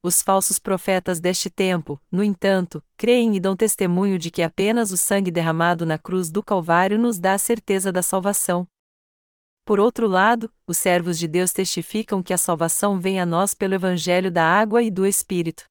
[0.00, 4.96] Os falsos profetas deste tempo, no entanto, creem e dão testemunho de que apenas o
[4.96, 8.68] sangue derramado na cruz do Calvário nos dá a certeza da salvação.
[9.68, 13.74] Por outro lado, os servos de Deus testificam que a salvação vem a nós pelo
[13.74, 15.66] Evangelho da água e do Espírito.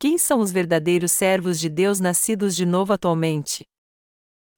[0.00, 3.66] Quem são os verdadeiros servos de Deus nascidos de novo atualmente?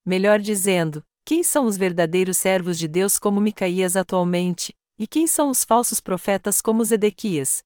[0.06, 5.50] Melhor dizendo, quem são os verdadeiros servos de Deus como Micaías atualmente, e quem são
[5.50, 7.64] os falsos profetas como Zedequias?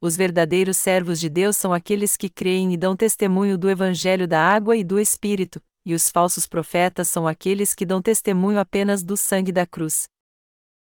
[0.00, 4.40] Os verdadeiros servos de Deus são aqueles que creem e dão testemunho do Evangelho da
[4.40, 9.16] água e do Espírito, e os falsos profetas são aqueles que dão testemunho apenas do
[9.16, 10.08] sangue da cruz.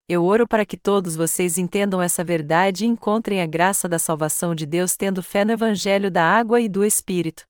[0.07, 4.55] Eu oro para que todos vocês entendam essa verdade e encontrem a graça da salvação
[4.55, 7.43] de Deus tendo fé no Evangelho da água e do Espírito.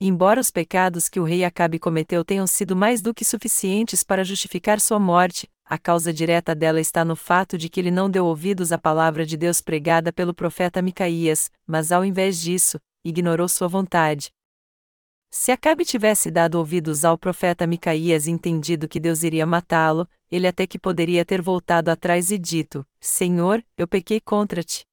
[0.00, 4.24] Embora os pecados que o rei Acabe cometeu tenham sido mais do que suficientes para
[4.24, 8.26] justificar sua morte, a causa direta dela está no fato de que ele não deu
[8.26, 13.68] ouvidos à palavra de Deus pregada pelo profeta Micaías, mas ao invés disso, ignorou sua
[13.68, 14.32] vontade.
[15.34, 20.46] Se Acabe tivesse dado ouvidos ao profeta Micaías e entendido que Deus iria matá-lo, ele
[20.46, 24.84] até que poderia ter voltado atrás e dito: Senhor, eu pequei contra ti.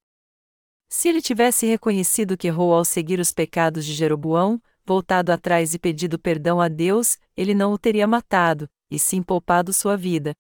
[0.88, 5.78] Se ele tivesse reconhecido que errou ao seguir os pecados de Jeroboão, voltado atrás e
[5.78, 10.34] pedido perdão a Deus, ele não o teria matado, e sim poupado sua vida.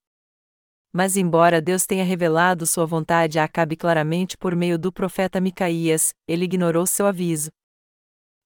[0.94, 6.14] Mas embora Deus tenha revelado sua vontade a Acabe claramente por meio do profeta Micaías,
[6.26, 7.52] ele ignorou seu aviso.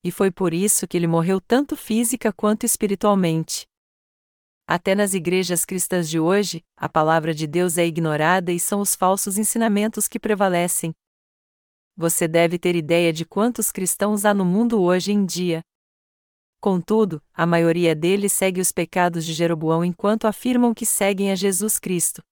[0.04, 3.66] E foi por isso que ele morreu tanto física quanto espiritualmente.
[4.68, 8.96] Até nas igrejas cristãs de hoje, a palavra de Deus é ignorada e são os
[8.96, 10.94] falsos ensinamentos que prevalecem.
[11.96, 15.62] Você deve ter ideia de quantos cristãos há no mundo hoje em dia.
[16.60, 21.78] Contudo, a maioria deles segue os pecados de Jeroboão enquanto afirmam que seguem a Jesus
[21.78, 22.24] Cristo.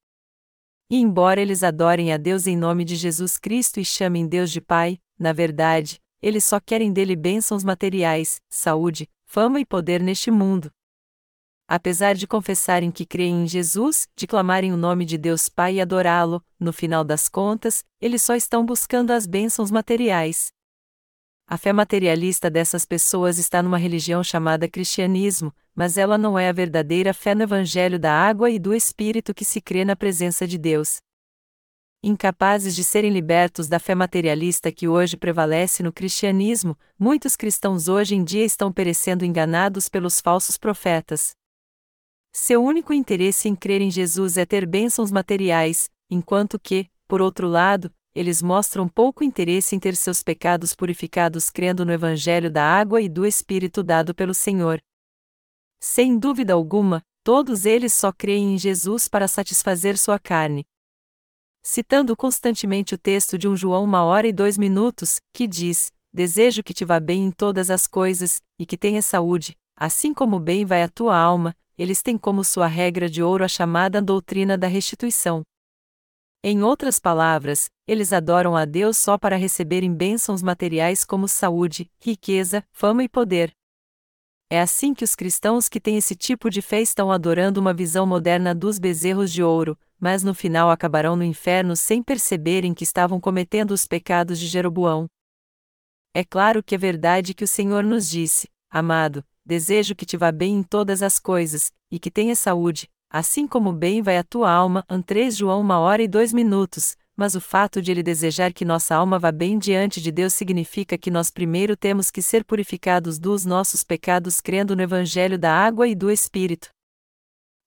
[0.89, 4.61] E embora eles adorem a Deus em nome de Jesus Cristo e chamem Deus de
[4.61, 10.71] Pai, na verdade, eles só querem dele bênçãos materiais, saúde, fama e poder neste mundo.
[11.67, 15.81] Apesar de confessarem que creem em Jesus, de clamarem o nome de Deus Pai e
[15.81, 20.51] adorá-lo, no final das contas, eles só estão buscando as bênçãos materiais.
[21.47, 26.53] A fé materialista dessas pessoas está numa religião chamada cristianismo, mas ela não é a
[26.53, 30.57] verdadeira fé no Evangelho da água e do Espírito que se crê na presença de
[30.57, 31.01] Deus.
[32.03, 38.15] Incapazes de serem libertos da fé materialista que hoje prevalece no cristianismo, muitos cristãos hoje
[38.15, 41.35] em dia estão perecendo enganados pelos falsos profetas.
[42.33, 47.47] Seu único interesse em crer em Jesus é ter bênçãos materiais, enquanto que, por outro
[47.47, 52.99] lado, eles mostram pouco interesse em ter seus pecados purificados crendo no Evangelho da água
[52.99, 54.81] e do Espírito dado pelo Senhor.
[55.79, 60.65] Sem dúvida alguma, todos eles só creem em Jesus para satisfazer sua carne.
[61.63, 66.63] Citando constantemente o texto de um João uma hora e dois minutos, que diz: Desejo
[66.63, 70.65] que te vá bem em todas as coisas, e que tenha saúde, assim como bem
[70.65, 74.67] vai a tua alma, eles têm como sua regra de ouro a chamada doutrina da
[74.67, 75.43] restituição.
[76.43, 82.65] Em outras palavras, eles adoram a Deus só para receberem bênçãos materiais como saúde, riqueza,
[82.71, 83.53] fama e poder.
[84.53, 88.05] É assim que os cristãos que têm esse tipo de fé estão adorando uma visão
[88.05, 93.17] moderna dos bezerros de ouro, mas no final acabarão no inferno sem perceberem que estavam
[93.17, 95.07] cometendo os pecados de Jeroboão.
[96.13, 100.33] É claro que é verdade que o Senhor nos disse: Amado, desejo que te vá
[100.33, 104.51] bem em todas as coisas, e que tenha saúde, assim como bem vai a tua
[104.51, 104.83] alma.
[105.05, 106.97] 3 João 1 hora e 2 minutos.
[107.21, 110.97] Mas o fato de ele desejar que nossa alma vá bem diante de Deus significa
[110.97, 115.87] que nós primeiro temos que ser purificados dos nossos pecados crendo no Evangelho da água
[115.87, 116.69] e do Espírito.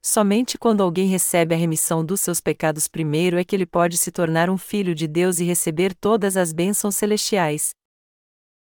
[0.05, 4.11] Somente quando alguém recebe a remissão dos seus pecados primeiro é que ele pode se
[4.11, 7.71] tornar um filho de Deus e receber todas as bênçãos celestiais.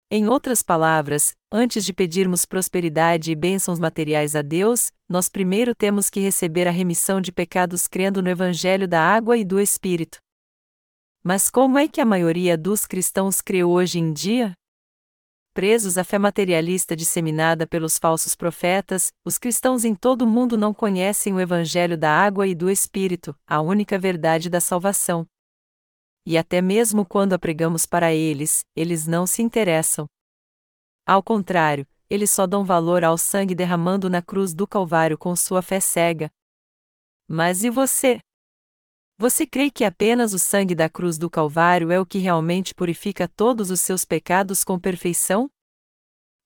[0.09, 6.09] Em outras palavras, antes de pedirmos prosperidade e bênçãos materiais a Deus, nós primeiro temos
[6.09, 10.23] que receber a remissão de pecados crendo no Evangelho da água e do Espírito.
[11.25, 14.53] Mas como é que a maioria dos cristãos crê hoje em dia?
[15.55, 20.75] Presos à fé materialista disseminada pelos falsos profetas, os cristãos em todo o mundo não
[20.75, 25.27] conhecem o Evangelho da água e do Espírito, a única verdade da salvação
[26.27, 30.07] e até mesmo quando a pregamos para eles, eles não se interessam.
[31.07, 35.61] Ao contrário, eles só dão valor ao sangue derramando na cruz do Calvário com sua
[35.61, 36.31] fé cega.
[37.29, 38.19] Mas e você?
[39.17, 43.29] Você crê que apenas o sangue da cruz do Calvário é o que realmente purifica
[43.29, 45.49] todos os seus pecados com perfeição?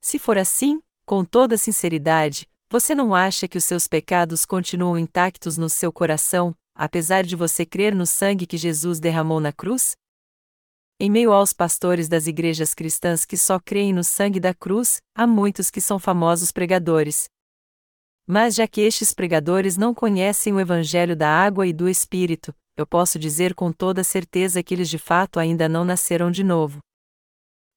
[0.03, 5.57] Se for assim, com toda sinceridade, você não acha que os seus pecados continuam intactos
[5.57, 9.97] no seu coração, apesar de você crer no sangue que Jesus derramou na cruz?
[11.01, 15.27] Em meio aos pastores das igrejas cristãs que só creem no sangue da cruz, há
[15.27, 17.31] muitos que são famosos pregadores.
[18.31, 22.87] Mas já que estes pregadores não conhecem o Evangelho da água e do Espírito, eu
[22.87, 26.79] posso dizer com toda certeza que eles de fato ainda não nasceram de novo.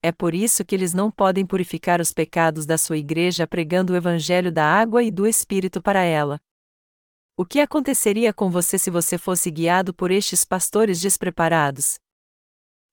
[0.03, 3.95] É por isso que eles não podem purificar os pecados da sua igreja pregando o
[3.95, 6.37] Evangelho da água e do Espírito para ela.
[7.37, 11.97] O que aconteceria com você se você fosse guiado por estes pastores despreparados?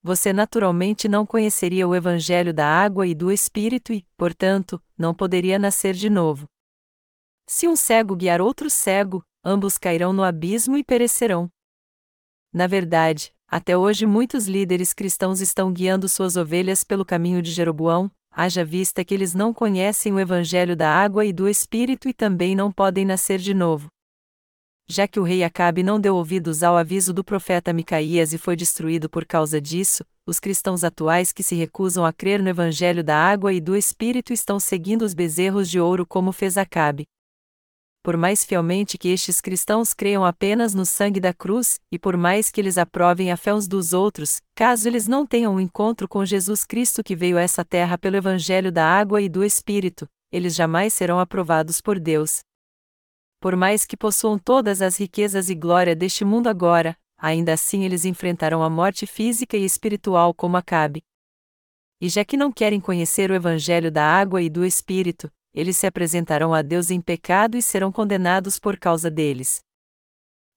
[0.01, 5.59] Você naturalmente não conheceria o Evangelho da água e do Espírito e, portanto, não poderia
[5.59, 6.49] nascer de novo.
[7.49, 11.49] Se um cego guiar outro cego, ambos cairão no abismo e perecerão.
[12.53, 18.11] Na verdade, até hoje muitos líderes cristãos estão guiando suas ovelhas pelo caminho de Jeroboão,
[18.31, 22.55] haja vista que eles não conhecem o Evangelho da água e do Espírito e também
[22.55, 23.89] não podem nascer de novo
[24.91, 28.57] já que o rei Acabe não deu ouvidos ao aviso do profeta Micaías e foi
[28.57, 33.15] destruído por causa disso, os cristãos atuais que se recusam a crer no evangelho da
[33.15, 37.05] água e do espírito estão seguindo os bezerros de ouro como fez Acabe.
[38.03, 42.51] Por mais fielmente que estes cristãos creiam apenas no sangue da cruz, e por mais
[42.51, 46.25] que eles aprovem a fé uns dos outros, caso eles não tenham um encontro com
[46.25, 50.55] Jesus Cristo que veio a essa terra pelo evangelho da água e do espírito, eles
[50.55, 52.41] jamais serão aprovados por Deus
[53.41, 58.05] por mais que possuam todas as riquezas e glória deste mundo agora, ainda assim eles
[58.05, 61.03] enfrentarão a morte física e espiritual como Acabe.
[62.01, 65.89] E já que não querem conhecer o Evangelho da água e do Espírito, eles se
[65.89, 69.59] apresentarão a Deus em pecado e serão condenados por causa deles.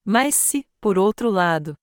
[0.04, 1.74] Mas se, por outro lado,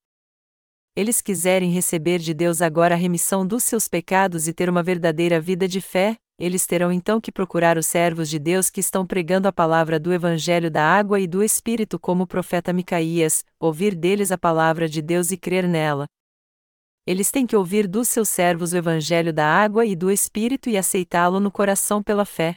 [0.95, 5.37] eles quiserem receber de Deus agora a remissão dos seus pecados e ter uma verdadeira
[5.37, 9.49] vida de fé, eles terão então que procurar os servos de Deus que estão pregando
[9.49, 14.31] a palavra do Evangelho da água e do Espírito, como o profeta Micaías, ouvir deles
[14.31, 16.05] a palavra de Deus e crer nela.
[17.05, 20.77] Eles têm que ouvir dos seus servos o Evangelho da água e do Espírito e
[20.77, 22.55] aceitá-lo no coração pela fé.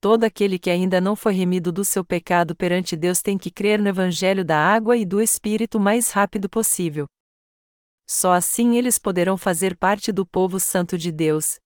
[0.00, 3.80] Todo aquele que ainda não foi remido do seu pecado perante Deus tem que crer
[3.80, 7.06] no Evangelho da água e do Espírito o mais rápido possível.
[8.08, 11.58] Só assim eles poderão fazer parte do povo santo de Deus,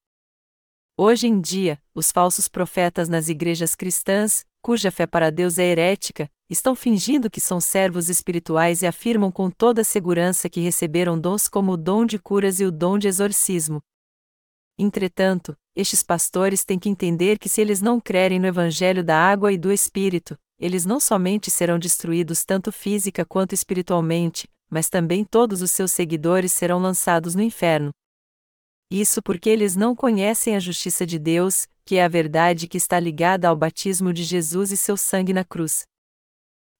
[0.95, 6.31] Hoje em dia, os falsos profetas nas igrejas cristãs, cuja fé para Deus é herética,
[6.51, 11.73] estão fingindo que são servos espirituais e afirmam com toda segurança que receberam dons como
[11.73, 13.83] o dom de curas e o dom de exorcismo.
[14.79, 19.53] Entretanto, estes pastores têm que entender que se eles não crerem no Evangelho da água
[19.53, 25.63] e do Espírito, eles não somente serão destruídos tanto física quanto espiritualmente, mas também todos
[25.63, 27.91] os seus seguidores serão lançados no inferno.
[28.91, 33.01] Isso porque eles não conhecem a justiça de Deus, que é a verdade que está
[33.01, 35.85] ligada ao batismo de Jesus e seu sangue na cruz.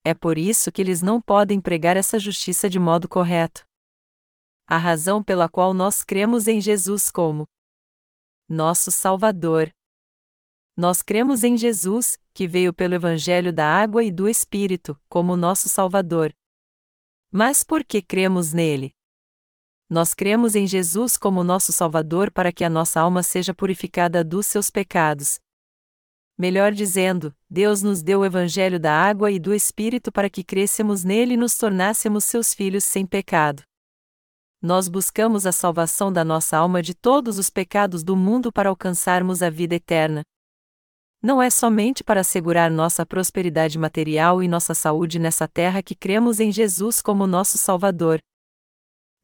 [0.05, 3.65] É por isso que eles não podem pregar essa justiça de modo correto.
[4.69, 7.47] A razão pela qual nós cremos em Jesus como
[8.53, 9.73] nosso Salvador.
[10.77, 15.69] Nós cremos em Jesus, que veio pelo Evangelho da Água e do Espírito, como nosso
[15.69, 16.35] Salvador.
[17.31, 18.95] Mas por que cremos nele?
[19.89, 24.47] Nós cremos em Jesus como nosso Salvador para que a nossa alma seja purificada dos
[24.47, 25.41] seus pecados,
[26.39, 31.05] Melhor dizendo, Deus nos deu o Evangelho da água e do Espírito para que crescêssemos
[31.05, 33.63] nele e nos tornássemos seus filhos sem pecado.
[34.63, 39.43] Nós buscamos a salvação da nossa alma de todos os pecados do mundo para alcançarmos
[39.43, 40.23] a vida eterna.
[41.21, 46.39] Não é somente para assegurar nossa prosperidade material e nossa saúde nessa terra que cremos
[46.39, 48.21] em Jesus como nosso Salvador.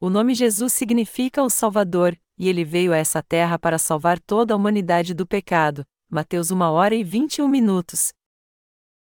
[0.00, 4.54] O nome Jesus significa o Salvador, e ele veio a essa terra para salvar toda
[4.54, 5.84] a humanidade do pecado.
[6.10, 8.12] Mateus 1 hora e 21 minutos.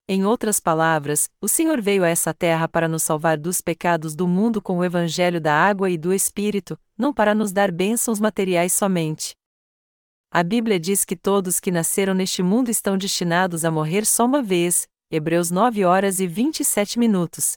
[0.06, 4.28] Em outras palavras, o Senhor veio a essa terra para nos salvar dos pecados do
[4.28, 8.74] mundo com o evangelho da água e do Espírito, não para nos dar bênçãos materiais
[8.74, 9.34] somente.
[10.30, 14.42] A Bíblia diz que todos que nasceram neste mundo estão destinados a morrer só uma
[14.42, 17.56] vez, Hebreus 9 horas e 27 minutos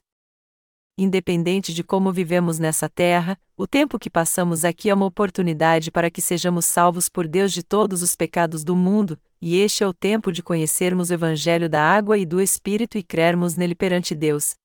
[0.97, 6.09] independente de como vivemos nessa terra, o tempo que passamos aqui é uma oportunidade para
[6.09, 9.93] que sejamos salvos por Deus de todos os pecados do mundo, e este é o
[9.93, 14.55] tempo de conhecermos o Evangelho da água e do Espírito e crermos nele perante Deus.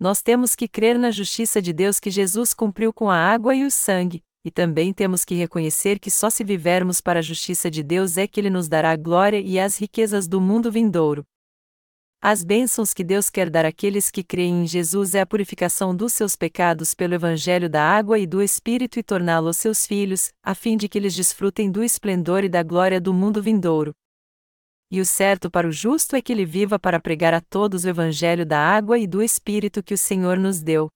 [0.00, 3.64] Nós temos que crer na justiça de Deus que Jesus cumpriu com a água e
[3.64, 7.82] o sangue, e também temos que reconhecer que só se vivermos para a justiça de
[7.82, 11.24] Deus é que Ele nos dará a glória e as riquezas do mundo vindouro.
[12.20, 16.12] As bênçãos que Deus quer dar àqueles que creem em Jesus é a purificação dos
[16.12, 20.76] seus pecados pelo Evangelho da água e do Espírito e torná-los seus filhos, a fim
[20.76, 23.92] de que eles desfrutem do esplendor e da glória do mundo vindouro.
[24.90, 27.88] E o certo para o justo é que ele viva para pregar a todos o
[27.88, 30.88] Evangelho da água e do Espírito que o Senhor nos deu.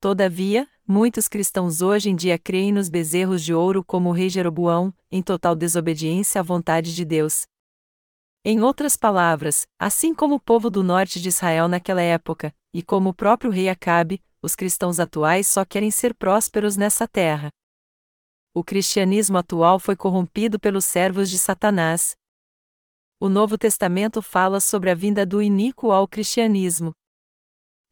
[0.00, 4.92] Todavia, muitos cristãos hoje em dia creem nos bezerros de ouro como o rei Jeroboão,
[5.08, 7.46] em total desobediência à vontade de Deus.
[8.48, 13.08] Em outras palavras, assim como o povo do norte de Israel naquela época, e como
[13.08, 17.48] o próprio rei Acabe, os cristãos atuais só querem ser prósperos nessa terra.
[18.54, 22.14] O cristianismo atual foi corrompido pelos servos de Satanás.
[23.18, 26.92] O Novo Testamento fala sobre a vinda do iníquo ao cristianismo.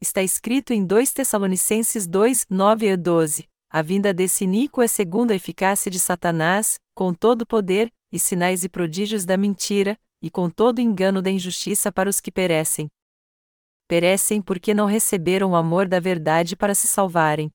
[0.01, 5.33] Está escrito em 2 Tessalonicenses 2, 9 e 12: A vinda desse iníquo é segundo
[5.33, 10.31] a eficácia de Satanás, com todo o poder, e sinais e prodígios da mentira, e
[10.31, 12.89] com todo engano da injustiça para os que perecem.
[13.87, 17.51] Perecem porque não receberam o amor da verdade para se salvarem.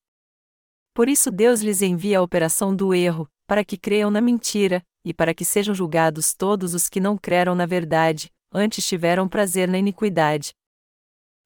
[0.94, 5.14] Por isso Deus lhes envia a operação do erro, para que creiam na mentira, e
[5.14, 9.78] para que sejam julgados todos os que não creram na verdade, antes tiveram prazer na
[9.78, 10.54] iniquidade.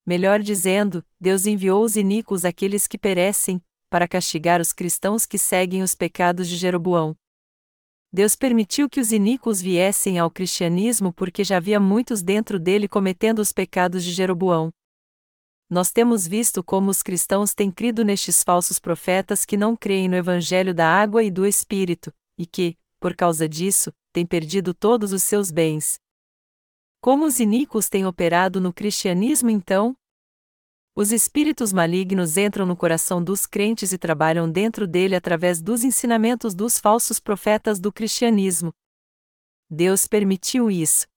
[0.06, 5.82] Melhor dizendo, Deus enviou os iníquos àqueles que perecem, para castigar os cristãos que seguem
[5.82, 7.16] os pecados de Jeroboão.
[8.14, 13.40] Deus permitiu que os iníquos viessem ao cristianismo porque já havia muitos dentro dele cometendo
[13.40, 14.72] os pecados de Jeroboão.
[15.68, 20.16] Nós temos visto como os cristãos têm crido nestes falsos profetas que não creem no
[20.16, 25.24] evangelho da água e do espírito, e que, por causa disso, têm perdido todos os
[25.24, 26.00] seus bens.
[27.02, 29.96] Como os iníquos têm operado no cristianismo então?
[30.96, 36.54] Os espíritos malignos entram no coração dos crentes e trabalham dentro dele através dos ensinamentos
[36.54, 38.72] dos falsos profetas do cristianismo.
[39.68, 41.08] Deus permitiu isso.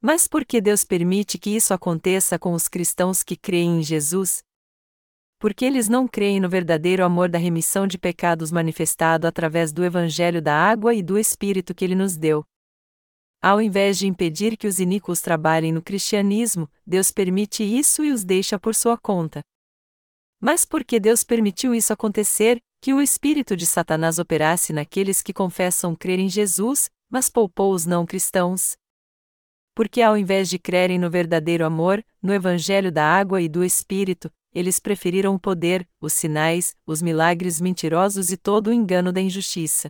[0.00, 4.42] Mas por que Deus permite que isso aconteça com os cristãos que creem em Jesus?
[5.38, 10.40] Porque eles não creem no verdadeiro amor da remissão de pecados manifestado através do Evangelho
[10.40, 12.42] da água e do Espírito que ele nos deu.
[13.40, 18.24] Ao invés de impedir que os iníquos trabalhem no cristianismo, Deus permite isso e os
[18.24, 19.40] deixa por sua conta.
[20.40, 25.32] Mas por que Deus permitiu isso acontecer, que o espírito de Satanás operasse naqueles que
[25.32, 28.76] confessam crer em Jesus, mas poupou os não cristãos?
[29.74, 34.30] Porque ao invés de crerem no verdadeiro amor, no evangelho da água e do espírito,
[34.52, 39.88] eles preferiram o poder, os sinais, os milagres mentirosos e todo o engano da injustiça.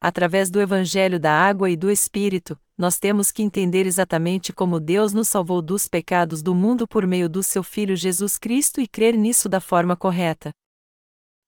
[0.00, 5.12] Através do Evangelho da Água e do Espírito, nós temos que entender exatamente como Deus
[5.12, 9.16] nos salvou dos pecados do mundo por meio do seu Filho Jesus Cristo e crer
[9.16, 10.50] nisso da forma correta.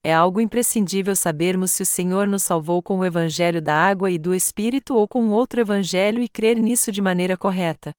[0.03, 4.19] É algo imprescindível sabermos se o Senhor nos salvou com o Evangelho da Água e
[4.19, 7.93] do Espírito ou com outro Evangelho e crer nisso de maneira correta.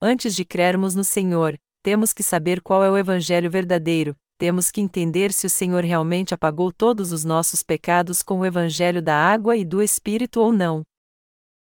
[0.00, 4.80] Antes de crermos no Senhor, temos que saber qual é o Evangelho verdadeiro, temos que
[4.80, 9.56] entender se o Senhor realmente apagou todos os nossos pecados com o Evangelho da água
[9.56, 10.82] e do Espírito ou não.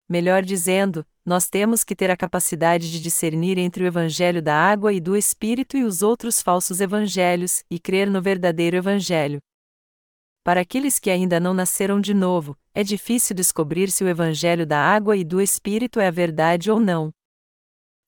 [0.08, 4.92] Melhor dizendo, nós temos que ter a capacidade de discernir entre o Evangelho da água
[4.92, 9.40] e do Espírito e os outros falsos evangelhos, e crer no verdadeiro Evangelho.
[10.42, 14.78] Para aqueles que ainda não nasceram de novo, é difícil descobrir se o Evangelho da
[14.78, 17.10] água e do Espírito é a verdade ou não.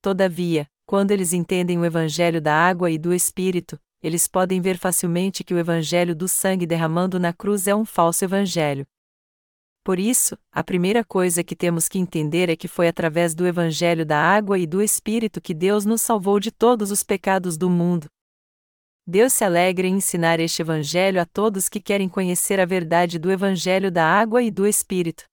[0.02, 5.42] Todavia, quando eles entendem o Evangelho da água e do Espírito, eles podem ver facilmente
[5.42, 8.86] que o Evangelho do sangue derramando na cruz é um falso Evangelho.
[9.82, 14.04] Por isso, a primeira coisa que temos que entender é que foi através do Evangelho
[14.04, 18.08] da água e do Espírito que Deus nos salvou de todos os pecados do mundo.
[19.06, 23.30] Deus se alegra em ensinar este Evangelho a todos que querem conhecer a verdade do
[23.30, 25.24] Evangelho da água e do Espírito.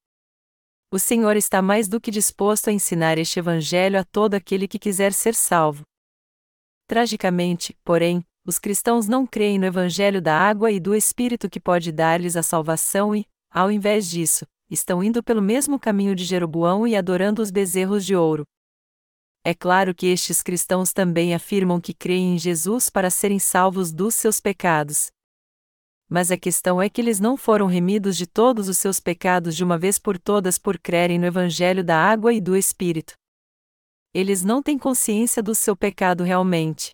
[0.92, 4.78] O Senhor está mais do que disposto a ensinar este Evangelho a todo aquele que
[4.78, 5.82] quiser ser salvo.
[6.88, 11.92] Tragicamente, porém, os cristãos não creem no Evangelho da água e do Espírito que pode
[11.92, 16.96] dar-lhes a salvação e, ao invés disso, estão indo pelo mesmo caminho de Jeroboão e
[16.96, 18.44] adorando os bezerros de ouro.
[19.46, 24.16] É claro que estes cristãos também afirmam que creem em Jesus para serem salvos dos
[24.16, 25.12] seus pecados.
[26.10, 29.64] Mas a questão é que eles não foram remidos de todos os seus pecados de
[29.64, 33.14] uma vez por todas por crerem no Evangelho da água e do Espírito.
[34.14, 36.92] Eles não têm consciência do seu pecado realmente.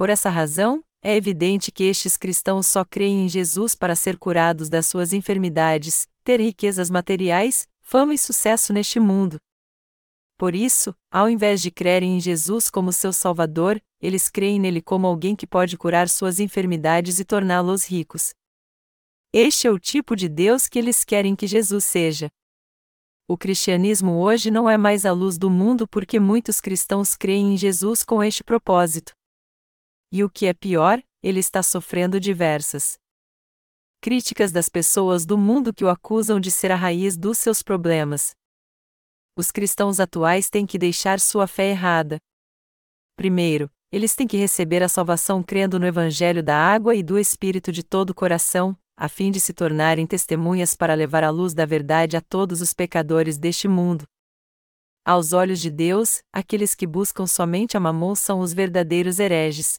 [0.00, 4.70] Por essa razão, é evidente que estes cristãos só creem em Jesus para ser curados
[4.70, 9.36] das suas enfermidades, ter riquezas materiais, fama e sucesso neste mundo.
[10.38, 15.06] Por isso, ao invés de crerem em Jesus como seu Salvador, eles creem nele como
[15.06, 18.30] alguém que pode curar suas enfermidades e torná-los ricos.
[19.34, 22.30] Este é o tipo de Deus que eles querem que Jesus seja.
[23.28, 27.56] O cristianismo hoje não é mais a luz do mundo porque muitos cristãos creem em
[27.58, 29.12] Jesus com este propósito.
[30.12, 32.98] E o que é pior, ele está sofrendo diversas
[34.00, 38.34] críticas das pessoas do mundo que o acusam de ser a raiz dos seus problemas.
[39.36, 42.18] Os cristãos atuais têm que deixar sua fé errada.
[43.14, 47.70] Primeiro, eles têm que receber a salvação crendo no Evangelho da água e do Espírito
[47.70, 51.66] de todo o coração, a fim de se tornarem testemunhas para levar a luz da
[51.66, 54.04] verdade a todos os pecadores deste mundo.
[55.04, 59.78] Aos olhos de Deus, aqueles que buscam somente a mamon são os verdadeiros hereges.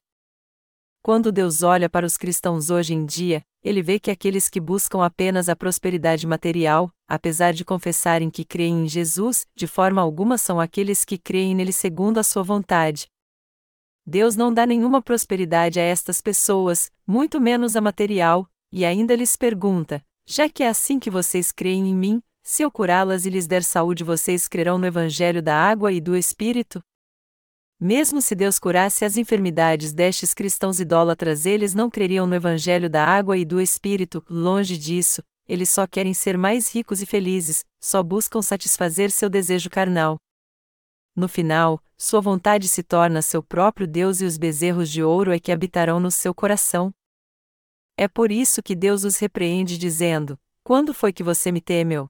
[1.03, 5.03] Quando Deus olha para os cristãos hoje em dia, ele vê que aqueles que buscam
[5.03, 10.59] apenas a prosperidade material, apesar de confessarem que creem em Jesus, de forma alguma são
[10.59, 13.07] aqueles que creem nele segundo a sua vontade.
[14.05, 19.35] Deus não dá nenhuma prosperidade a estas pessoas, muito menos a material, e ainda lhes
[19.35, 23.47] pergunta: já que é assim que vocês creem em mim, se eu curá-las e lhes
[23.47, 26.79] der saúde, vocês crerão no Evangelho da água e do Espírito?
[27.83, 33.03] Mesmo se Deus curasse as enfermidades destes cristãos idólatras, eles não creriam no Evangelho da
[33.03, 38.03] água e do Espírito, longe disso, eles só querem ser mais ricos e felizes, só
[38.03, 40.17] buscam satisfazer seu desejo carnal.
[41.15, 45.39] No final, sua vontade se torna seu próprio Deus e os bezerros de ouro é
[45.39, 46.93] que habitarão no seu coração.
[47.97, 52.07] É por isso que Deus os repreende, dizendo: Quando foi que você me temeu?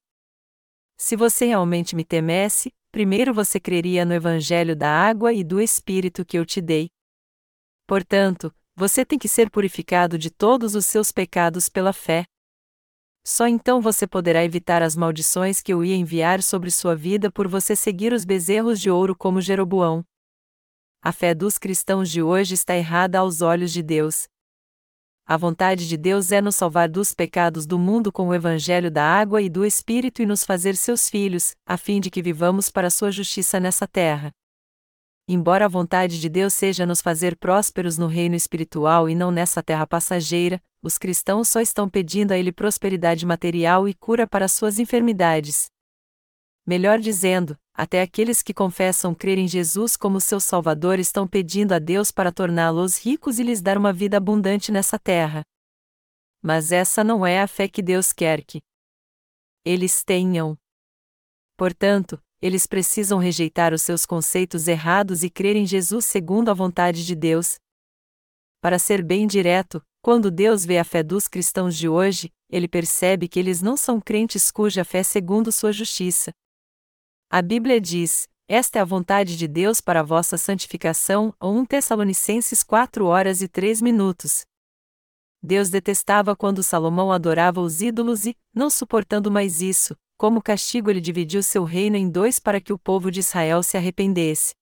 [0.98, 6.26] Se você realmente me temesse, primeiro você creria no Evangelho da água e do Espírito
[6.26, 6.90] que eu te dei.
[7.88, 12.26] Portanto, você tem que ser purificado de todos os seus pecados pela fé.
[13.26, 17.48] Só então você poderá evitar as maldições que eu ia enviar sobre sua vida por
[17.48, 20.04] você seguir os bezerros de ouro como Jeroboão.
[21.04, 24.28] A fé dos cristãos de hoje está errada aos olhos de Deus,
[25.32, 29.02] a vontade de Deus é nos salvar dos pecados do mundo com o evangelho da
[29.02, 32.90] água e do Espírito e nos fazer seus filhos, a fim de que vivamos para
[32.90, 34.34] sua justiça nessa terra.
[35.30, 39.64] Embora a vontade de Deus seja nos fazer prósperos no reino espiritual e não nessa
[39.64, 44.80] terra passageira, os cristãos só estão pedindo a Ele prosperidade material e cura para suas
[44.80, 45.72] enfermidades.
[46.66, 51.80] Melhor dizendo, até aqueles que confessam crer em Jesus como seu Salvador estão pedindo a
[51.80, 55.44] Deus para torná-los ricos e lhes dar uma vida abundante nessa terra.
[56.42, 58.62] Mas essa não é a fé que Deus quer que
[59.66, 60.58] eles tenham.
[61.58, 67.06] Portanto, eles precisam rejeitar os seus conceitos errados e crer em Jesus segundo a vontade
[67.06, 67.60] de Deus.
[68.60, 73.28] Para ser bem direto, quando Deus vê a fé dos cristãos de hoje, ele percebe
[73.28, 76.32] que eles não são crentes cuja fé é segundo sua justiça.
[77.34, 82.62] A Bíblia diz: Esta é a vontade de Deus para a vossa santificação, 1 Tessalonicenses
[82.62, 84.46] 4 horas e 3 minutos.
[85.42, 91.00] Deus detestava quando Salomão adorava os ídolos e, não suportando mais isso, como castigo ele
[91.00, 94.54] dividiu seu reino em dois para que o povo de Israel se arrependesse.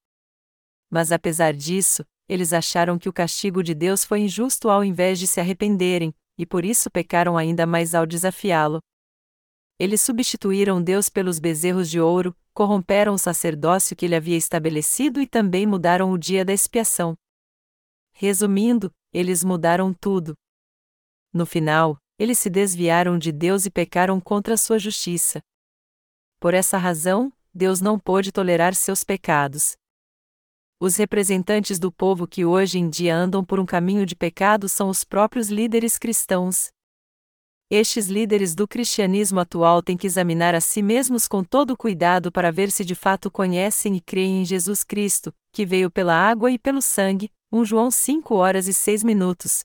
[0.92, 5.26] Mas apesar disso, eles acharam que o castigo de Deus foi injusto ao invés de
[5.26, 8.80] se arrependerem, e por isso pecaram ainda mais ao desafiá-lo.
[9.80, 15.26] Eles substituíram Deus pelos bezerros de ouro, corromperam o sacerdócio que ele havia estabelecido e
[15.26, 17.16] também mudaram o dia da expiação.
[18.12, 20.36] Resumindo, eles mudaram tudo.
[21.32, 25.40] No final, eles se desviaram de Deus e pecaram contra sua justiça.
[26.38, 29.78] Por essa razão, Deus não pôde tolerar seus pecados.
[30.82, 34.90] Os representantes do povo que hoje em dia andam por um caminho de pecado são
[34.90, 36.74] os próprios líderes cristãos.
[37.72, 42.52] Estes líderes do cristianismo atual têm que examinar a si mesmos com todo cuidado para
[42.52, 46.58] ver se de fato conhecem e creem em Jesus Cristo, que veio pela água e
[46.58, 49.64] pelo sangue, 1 João 5 horas e 6 minutos.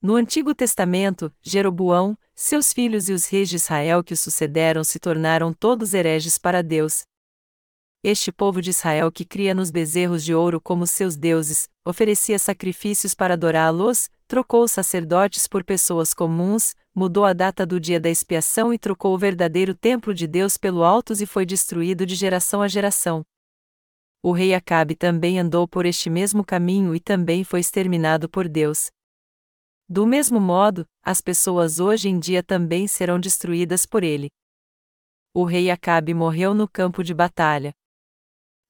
[0.00, 4.98] No Antigo Testamento, Jeroboão, seus filhos e os reis de Israel que o sucederam se
[4.98, 7.04] tornaram todos hereges para Deus.
[8.02, 13.14] Este povo de Israel que cria nos bezerros de ouro como seus deuses, oferecia sacrifícios
[13.14, 18.72] para adorá-los, trocou os sacerdotes por pessoas comuns, mudou a data do dia da expiação
[18.72, 22.68] e trocou o verdadeiro templo de Deus pelo altos e foi destruído de geração a
[22.68, 23.24] geração.
[24.22, 28.90] O rei Acabe também andou por este mesmo caminho e também foi exterminado por Deus.
[29.86, 34.30] Do mesmo modo, as pessoas hoje em dia também serão destruídas por ele.
[35.34, 37.74] O rei Acabe morreu no campo de batalha.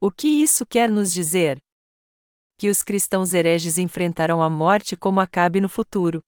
[0.01, 1.59] O que isso quer nos dizer?
[2.57, 6.23] Que os cristãos hereges enfrentarão a morte como Acabe no futuro.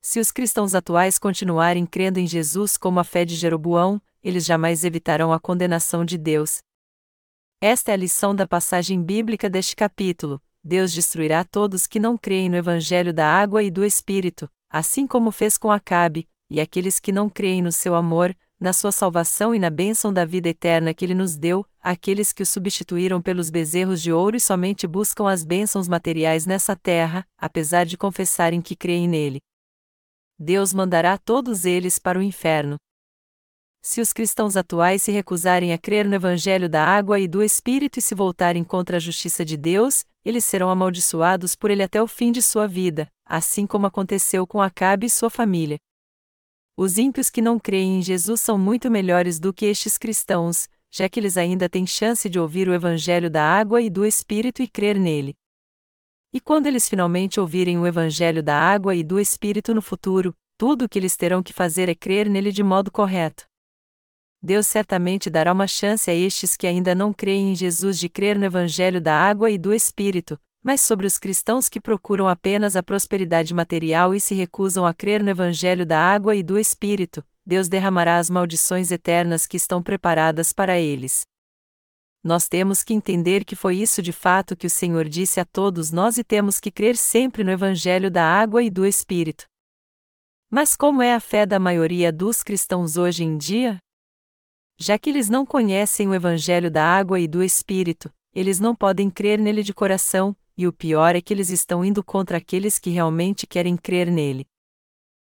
[0.00, 4.84] Se os cristãos atuais continuarem crendo em Jesus como a fé de Jeroboão, eles jamais
[4.84, 6.58] evitarão a condenação de Deus.
[7.60, 10.40] Esta é a lição da passagem bíblica deste capítulo.
[10.62, 15.30] Deus destruirá todos que não creem no Evangelho da água e do Espírito, assim como
[15.30, 19.58] fez com Acabe, e aqueles que não creem no seu amor, na sua salvação e
[19.58, 24.00] na bênção da vida eterna que ele nos deu, aqueles que o substituíram pelos bezerros
[24.00, 29.06] de ouro e somente buscam as bênçãos materiais nessa terra, apesar de confessarem que creem
[29.06, 29.40] nele.
[30.38, 32.76] Deus mandará todos eles para o inferno.
[33.82, 37.98] Se os cristãos atuais se recusarem a crer no Evangelho da água e do Espírito
[37.98, 42.08] e se voltarem contra a justiça de Deus, eles serão amaldiçoados por ele até o
[42.08, 45.78] fim de sua vida, assim como aconteceu com Acabe e sua família.
[46.78, 51.08] Os ímpios que não creem em Jesus são muito melhores do que estes cristãos, já
[51.08, 54.68] que eles ainda têm chance de ouvir o Evangelho da água e do Espírito e
[54.68, 55.34] crer nele.
[56.34, 60.84] E quando eles finalmente ouvirem o Evangelho da água e do Espírito no futuro, tudo
[60.84, 63.46] o que eles terão que fazer é crer nele de modo correto.
[64.42, 68.38] Deus certamente dará uma chance a estes que ainda não creem em Jesus de crer
[68.38, 72.82] no Evangelho da água e do Espírito, mas sobre os cristãos que procuram apenas a
[72.82, 77.68] prosperidade material e se recusam a crer no Evangelho da água e do Espírito, Deus
[77.68, 81.24] derramará as maldições eternas que estão preparadas para eles
[82.26, 85.92] nós temos que entender que foi isso de fato que o Senhor disse a todos
[85.92, 89.46] nós e temos que crer sempre no Evangelho da água e do Espírito.
[90.50, 93.78] Mas como é a fé da maioria dos cristãos hoje em dia?
[94.76, 99.08] Já que eles não conhecem o Evangelho da água e do Espírito, eles não podem
[99.08, 102.90] crer nele de coração, e o pior é que eles estão indo contra aqueles que
[102.90, 104.46] realmente querem crer nele.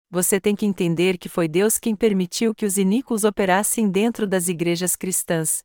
[0.10, 4.48] Você tem que entender que foi Deus quem permitiu que os iníquos operassem dentro das
[4.48, 5.64] igrejas cristãs,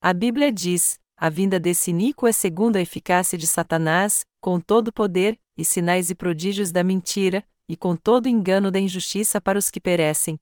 [0.00, 4.92] a Bíblia diz: a vinda desse Nico é segundo a eficácia de Satanás, com todo
[4.92, 9.70] poder, e sinais e prodígios da mentira, e com todo engano da injustiça para os
[9.70, 10.38] que perecem.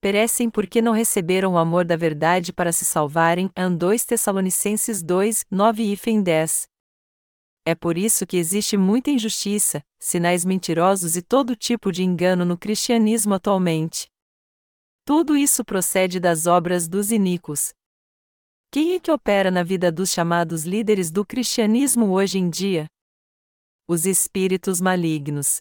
[0.00, 3.50] Perecem porque não receberam o amor da verdade para se salvarem.
[3.56, 6.69] An 2 Tessalonicenses 2, 9 e 10.
[7.64, 12.56] É por isso que existe muita injustiça, sinais mentirosos e todo tipo de engano no
[12.56, 14.08] cristianismo atualmente.
[15.04, 17.72] Tudo isso procede das obras dos iníquos,
[18.72, 22.86] quem é que opera na vida dos chamados líderes do cristianismo hoje em dia?
[23.88, 25.60] Os espíritos malignos.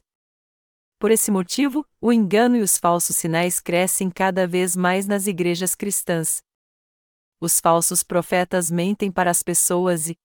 [0.99, 5.73] Por esse motivo, o engano e os falsos sinais crescem cada vez mais nas igrejas
[5.73, 6.43] cristãs.
[7.41, 10.15] Os falsos profetas mentem para as pessoas e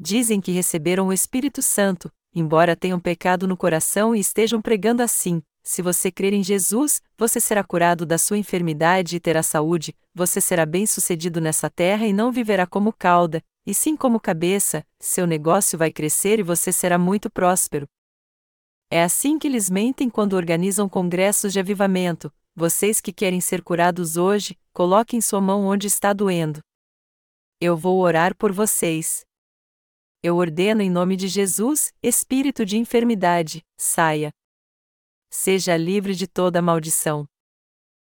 [0.00, 5.42] dizem que receberam o Espírito Santo, embora tenham pecado no coração e estejam pregando assim:
[5.62, 10.40] se você crer em Jesus, você será curado da sua enfermidade e terá saúde, você
[10.40, 15.78] será bem-sucedido nessa terra e não viverá como cauda, e sim como cabeça, seu negócio
[15.78, 17.86] vai crescer e você será muito próspero.
[18.90, 22.32] É assim que eles mentem quando organizam congressos de avivamento.
[22.56, 26.60] Vocês que querem ser curados hoje, coloquem sua mão onde está doendo.
[27.60, 29.24] Eu vou orar por vocês.
[30.22, 34.32] Eu ordeno em nome de Jesus, espírito de enfermidade, saia
[35.30, 37.24] seja livre de toda maldição.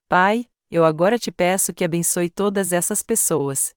[0.09, 3.75] Pai, eu agora te peço que abençoe todas essas pessoas.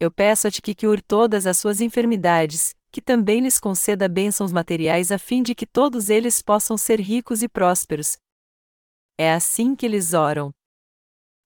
[0.00, 4.50] Eu peço a ti que cure todas as suas enfermidades, que também lhes conceda bênçãos
[4.50, 8.16] materiais a fim de que todos eles possam ser ricos e prósperos.
[9.18, 10.50] É assim que eles oram.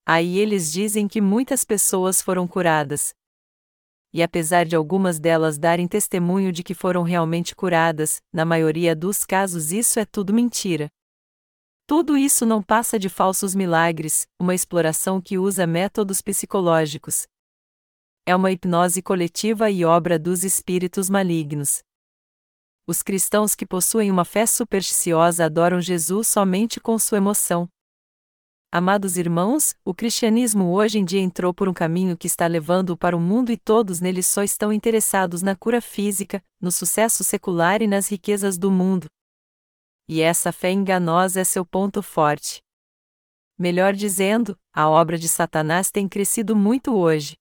[0.06, 3.12] Aí eles dizem que muitas pessoas foram curadas.
[4.14, 9.24] E apesar de algumas delas darem testemunho de que foram realmente curadas, na maioria dos
[9.24, 10.88] casos isso é tudo mentira.
[11.84, 17.26] Tudo isso não passa de falsos milagres, uma exploração que usa métodos psicológicos.
[18.24, 21.82] É uma hipnose coletiva e obra dos espíritos malignos.
[22.86, 27.68] Os cristãos que possuem uma fé supersticiosa adoram Jesus somente com sua emoção.
[28.76, 33.16] Amados irmãos, o cristianismo hoje em dia entrou por um caminho que está levando-o para
[33.16, 37.86] o mundo e todos nele só estão interessados na cura física, no sucesso secular e
[37.86, 39.06] nas riquezas do mundo.
[40.08, 42.60] E essa fé enganosa é seu ponto forte.
[43.56, 47.36] Melhor dizendo, a obra de Satanás tem crescido muito hoje.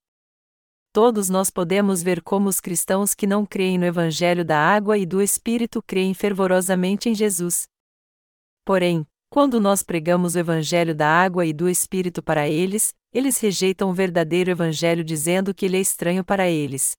[0.92, 5.06] Todos nós podemos ver como os cristãos que não creem no Evangelho da água e
[5.08, 7.68] do Espírito creem fervorosamente em Jesus.
[8.64, 9.04] Porém,
[9.34, 13.94] quando nós pregamos o Evangelho da água e do Espírito para eles, eles rejeitam o
[13.94, 16.96] verdadeiro Evangelho dizendo que ele é estranho para eles.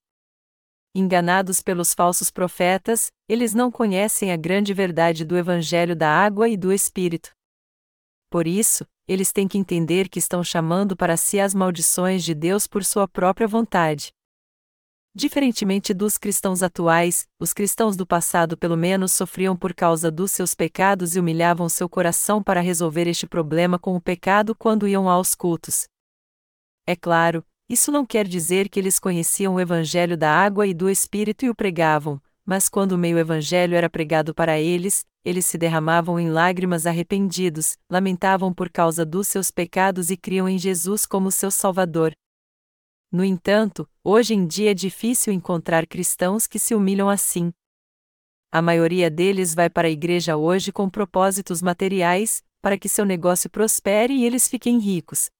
[0.92, 6.56] Enganados pelos falsos profetas, eles não conhecem a grande verdade do Evangelho da água e
[6.56, 7.30] do Espírito.
[8.28, 12.66] Por isso, eles têm que entender que estão chamando para si as maldições de Deus
[12.66, 14.12] por sua própria vontade.
[15.16, 20.54] Diferentemente dos cristãos atuais, os cristãos do passado pelo menos sofriam por causa dos seus
[20.54, 25.36] pecados e humilhavam seu coração para resolver este problema com o pecado quando iam aos
[25.36, 25.84] cultos.
[26.84, 30.90] É claro, isso não quer dizer que eles conheciam o Evangelho da água e do
[30.90, 36.18] Espírito e o pregavam, mas quando o meio-evangelho era pregado para eles, eles se derramavam
[36.18, 41.52] em lágrimas arrependidos, lamentavam por causa dos seus pecados e criam em Jesus como seu
[41.52, 42.12] Salvador.
[43.14, 47.52] No entanto, hoje em dia é difícil encontrar cristãos que se humilham assim.
[48.50, 53.48] A maioria deles vai para a igreja hoje com propósitos materiais, para que seu negócio
[53.48, 55.30] prospere e eles fiquem ricos,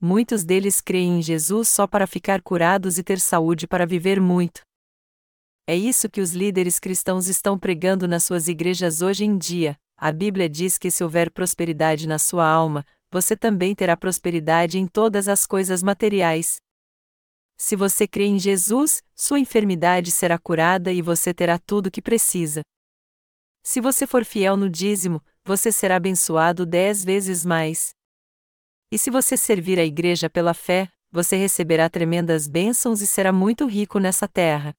[0.00, 4.60] Muitos deles creem em Jesus só para ficar curados e ter saúde para viver muito.
[5.66, 9.74] É isso que os líderes cristãos estão pregando nas suas igrejas hoje em dia.
[9.96, 14.86] A Bíblia diz que se houver prosperidade na sua alma, você também terá prosperidade em
[14.86, 16.60] todas as coisas materiais.
[17.56, 22.02] Se você crê em Jesus, sua enfermidade será curada e você terá tudo o que
[22.02, 22.60] precisa.
[23.62, 27.94] Se você for fiel no dízimo, você será abençoado dez vezes mais.
[28.92, 33.66] E se você servir a igreja pela fé, você receberá tremendas bênçãos e será muito
[33.66, 34.74] rico nessa terra.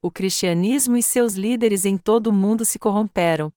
[0.00, 3.52] O cristianismo e seus líderes em todo o mundo se corromperam.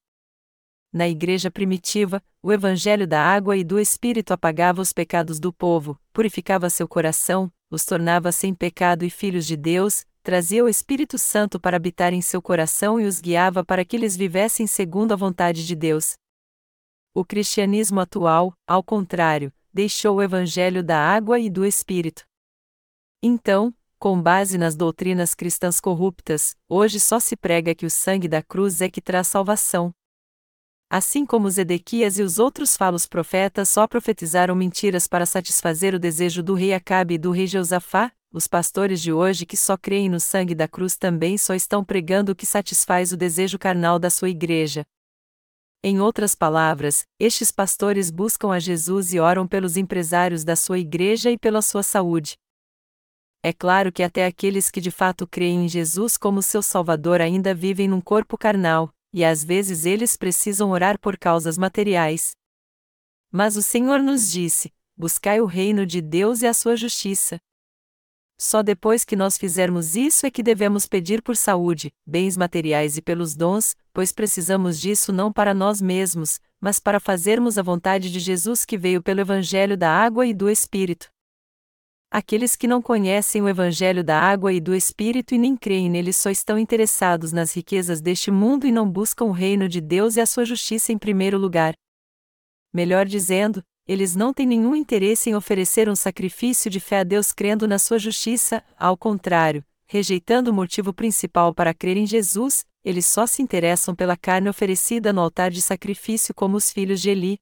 [0.92, 6.00] Na igreja primitiva, o evangelho da água e do Espírito apagava os pecados do povo,
[6.12, 11.58] purificava seu coração, os tornava sem pecado e filhos de Deus, trazia o Espírito Santo
[11.58, 15.66] para habitar em seu coração e os guiava para que eles vivessem segundo a vontade
[15.66, 16.14] de Deus.
[17.14, 22.24] O cristianismo atual, ao contrário, deixou o evangelho da água e do Espírito.
[23.22, 28.42] Então, com base nas doutrinas cristãs corruptas, hoje só se prega que o sangue da
[28.42, 29.92] cruz é que traz salvação.
[30.88, 36.42] Assim como Zedequias e os outros falos profetas só profetizaram mentiras para satisfazer o desejo
[36.42, 40.20] do rei Acabe e do rei Jeosafá, os pastores de hoje que só creem no
[40.20, 44.28] sangue da cruz também só estão pregando o que satisfaz o desejo carnal da sua
[44.28, 44.86] igreja,
[45.88, 51.30] em outras palavras, estes pastores buscam a Jesus e oram pelos empresários da sua igreja
[51.30, 52.36] e pela sua saúde.
[53.40, 57.54] É claro que até aqueles que de fato creem em Jesus como seu Salvador ainda
[57.54, 62.36] vivem num corpo carnal, e às vezes eles precisam orar por causas materiais.
[63.32, 67.40] Mas o Senhor nos disse: buscai o reino de Deus e a sua justiça,
[68.38, 73.02] só depois que nós fizermos isso é que devemos pedir por saúde, bens materiais e
[73.02, 78.20] pelos dons, pois precisamos disso não para nós mesmos, mas para fazermos a vontade de
[78.20, 81.08] Jesus que veio pelo Evangelho da Água e do Espírito.
[82.18, 86.14] Aqueles que não conhecem o Evangelho da Água e do Espírito e nem creem nele
[86.14, 90.22] só estão interessados nas riquezas deste mundo e não buscam o reino de Deus e
[90.22, 91.74] a sua justiça em primeiro lugar.
[92.72, 97.32] Melhor dizendo, eles não têm nenhum interesse em oferecer um sacrifício de fé a Deus
[97.32, 103.04] crendo na sua justiça, ao contrário, rejeitando o motivo principal para crer em Jesus, eles
[103.04, 107.36] só se interessam pela carne oferecida no altar de sacrifício como os filhos de Eli.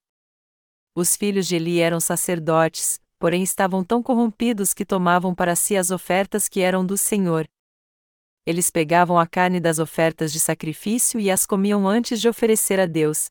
[0.93, 5.91] Os filhos de Eli eram sacerdotes, porém estavam tão corrompidos que tomavam para si as
[5.91, 7.45] ofertas que eram do Senhor.
[8.45, 12.85] Eles pegavam a carne das ofertas de sacrifício e as comiam antes de oferecer a
[12.85, 13.27] Deus.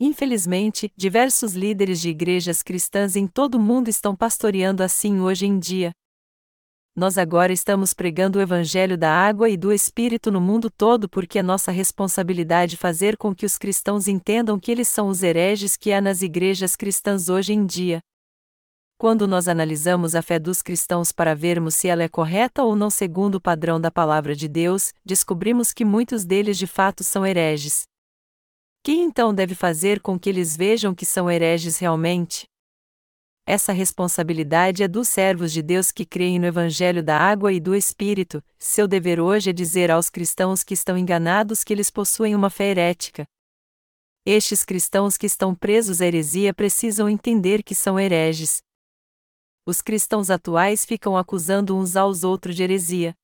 [0.00, 5.58] Infelizmente, diversos líderes de igrejas cristãs em todo o mundo estão pastoreando assim hoje em
[5.58, 5.92] dia.
[6.96, 11.38] nós agora estamos pregando o Evangelho da água e do Espírito no mundo todo porque
[11.38, 15.92] é nossa responsabilidade fazer com que os cristãos entendam que eles são os hereges que
[15.92, 18.00] há nas igrejas cristãs hoje em dia.
[19.00, 22.90] Quando nós analisamos a fé dos cristãos para vermos se ela é correta ou não
[22.90, 27.84] segundo o padrão da palavra de Deus, descobrimos que muitos deles de fato são hereges.
[28.82, 32.48] Quem então deve fazer com que eles vejam que são hereges realmente?
[33.46, 37.76] Essa responsabilidade é dos servos de Deus que creem no Evangelho da água e do
[37.76, 38.42] Espírito.
[38.58, 42.70] Seu dever hoje é dizer aos cristãos que estão enganados que eles possuem uma fé
[42.70, 43.24] herética.
[44.26, 48.60] Estes cristãos que estão presos à heresia precisam entender que são hereges.
[49.68, 53.14] Os cristãos atuais ficam acusando uns aos outros de heresia.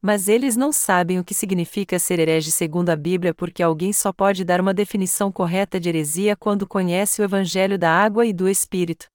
[0.00, 4.12] Mas eles não sabem o que significa ser herege segundo a Bíblia porque alguém só
[4.12, 8.48] pode dar uma definição correta de heresia quando conhece o Evangelho da água e do
[8.48, 9.08] Espírito.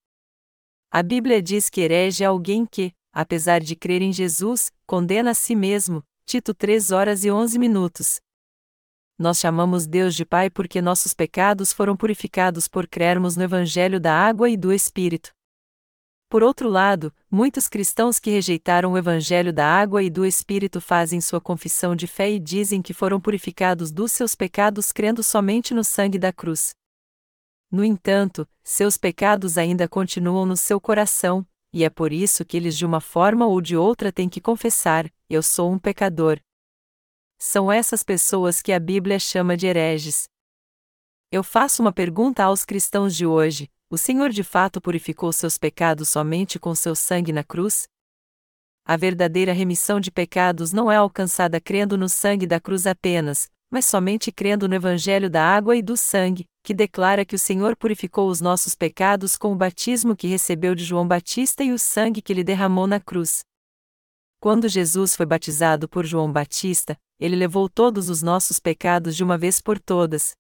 [0.91, 5.33] A Bíblia diz que herege é alguém que, apesar de crer em Jesus, condena a
[5.33, 6.03] si mesmo.
[6.25, 8.19] Tito 3 horas e 11 minutos.
[9.17, 14.13] Nós chamamos Deus de Pai porque nossos pecados foram purificados por crermos no Evangelho da
[14.13, 15.31] água e do Espírito.
[16.33, 21.21] Por outro lado, muitos cristãos que rejeitaram o Evangelho da água e do Espírito fazem
[21.21, 25.83] sua confissão de fé e dizem que foram purificados dos seus pecados crendo somente no
[25.83, 26.73] sangue da cruz.
[27.69, 32.75] No entanto, seus pecados ainda continuam no seu coração, e é por isso que eles
[32.75, 36.39] de uma forma ou de outra têm que confessar: Eu sou um pecador.
[37.37, 40.27] São essas pessoas que a Bíblia chama de hereges.
[41.31, 46.09] Eu faço uma pergunta aos cristãos de hoje: o Senhor de fato purificou seus pecados
[46.09, 47.87] somente com seu sangue na cruz?
[48.83, 53.85] A verdadeira remissão de pecados não é alcançada crendo no sangue da cruz apenas, mas
[53.85, 58.29] somente crendo no Evangelho da água e do sangue, que declara que o Senhor purificou
[58.29, 62.33] os nossos pecados com o batismo que recebeu de João Batista e o sangue que
[62.33, 63.41] ele derramou na cruz.
[64.39, 69.37] Quando Jesus foi batizado por João Batista, ele levou todos os nossos pecados de uma
[69.37, 70.33] vez por todas.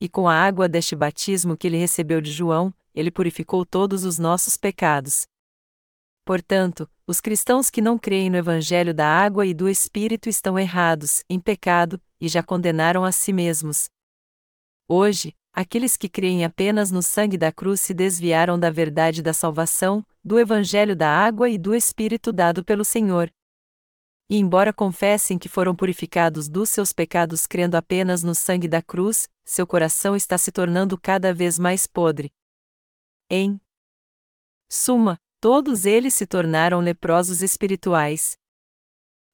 [0.00, 4.18] E com a água deste batismo que ele recebeu de João, ele purificou todos os
[4.18, 5.26] nossos pecados.
[6.24, 11.24] Portanto, os cristãos que não creem no Evangelho da água e do Espírito estão errados,
[11.28, 13.88] em pecado, e já condenaram a si mesmos.
[14.88, 20.04] Hoje, aqueles que creem apenas no sangue da cruz se desviaram da verdade da salvação,
[20.24, 23.30] do Evangelho da água e do Espírito dado pelo Senhor.
[24.30, 29.28] E embora confessem que foram purificados dos seus pecados crendo apenas no sangue da cruz,
[29.44, 32.32] seu coração está se tornando cada vez mais podre.
[33.28, 33.60] Em
[34.70, 38.38] suma, todos eles se tornaram leprosos espirituais.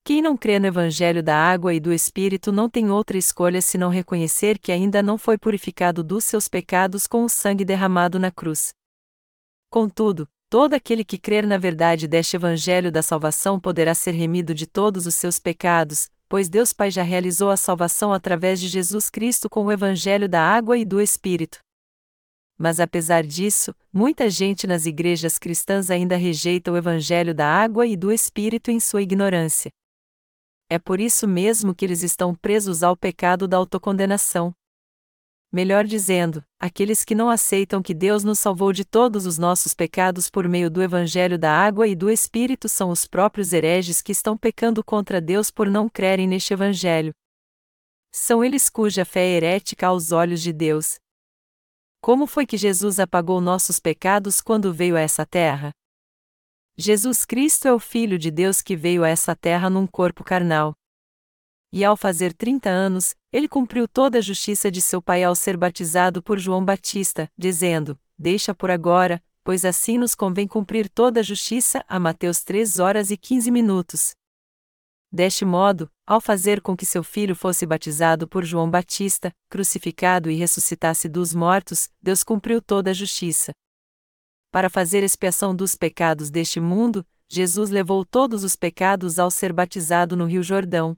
[0.03, 3.91] Quem não crê no Evangelho da água e do Espírito não tem outra escolha senão
[3.91, 8.73] reconhecer que ainda não foi purificado dos seus pecados com o sangue derramado na cruz.
[9.69, 14.67] Contudo, todo aquele que crer na verdade deste Evangelho da salvação poderá ser remido de
[14.67, 19.49] todos os seus pecados, pois Deus Pai já realizou a salvação através de Jesus Cristo
[19.49, 21.59] com o Evangelho da água e do Espírito.
[22.59, 27.97] Mas apesar disso, muita gente nas igrejas cristãs ainda rejeita o Evangelho da água e
[27.97, 29.71] do Espírito em sua ignorância.
[30.69, 34.53] É por isso mesmo que eles estão presos ao pecado da autocondenação.
[35.57, 40.29] Melhor dizendo, aqueles que não aceitam que Deus nos salvou de todos os nossos pecados
[40.29, 44.37] por meio do Evangelho da água e do Espírito são os próprios hereges que estão
[44.37, 47.11] pecando contra Deus por não crerem neste Evangelho.
[48.13, 50.97] São eles cuja fé é herética aos olhos de Deus.
[52.03, 55.71] Como foi que Jesus apagou nossos pecados quando veio a essa terra?
[56.77, 60.75] Jesus Cristo é o Filho de Deus que veio a essa terra num corpo carnal.
[61.73, 65.57] E ao fazer 30 anos, ele cumpriu toda a justiça de seu Pai ao ser
[65.57, 71.23] batizado por João Batista, dizendo: Deixa por agora, pois assim nos convém cumprir toda a
[71.23, 71.85] justiça.
[71.89, 74.15] A Mateus 3 horas e 15 minutos.
[75.13, 80.35] Deste modo, ao fazer com que seu filho fosse batizado por João Batista, crucificado e
[80.35, 83.53] ressuscitasse dos mortos, Deus cumpriu toda a justiça.
[84.51, 90.17] Para fazer expiação dos pecados deste mundo, Jesus levou todos os pecados ao ser batizado
[90.17, 90.97] no Rio Jordão.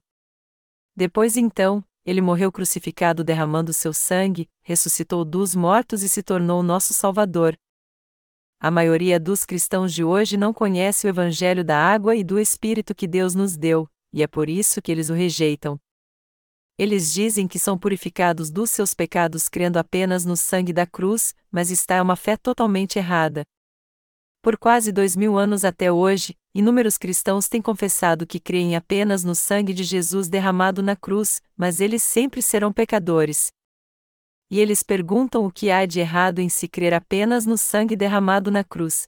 [0.98, 6.92] Depois então, ele morreu crucificado derramando seu sangue, ressuscitou dos mortos e se tornou nosso
[6.92, 7.56] Salvador.
[8.58, 12.96] A maioria dos cristãos de hoje não conhece o Evangelho da água e do Espírito
[12.96, 15.78] que Deus nos deu, e é por isso que eles o rejeitam.
[16.76, 21.70] Eles dizem que são purificados dos seus pecados crendo apenas no sangue da cruz, mas
[21.70, 23.44] está uma fé totalmente errada.
[24.48, 29.34] Por quase dois mil anos até hoje, inúmeros cristãos têm confessado que creem apenas no
[29.34, 33.52] sangue de Jesus derramado na cruz, mas eles sempre serão pecadores.
[34.50, 38.50] E eles perguntam o que há de errado em se crer apenas no sangue derramado
[38.50, 39.06] na cruz.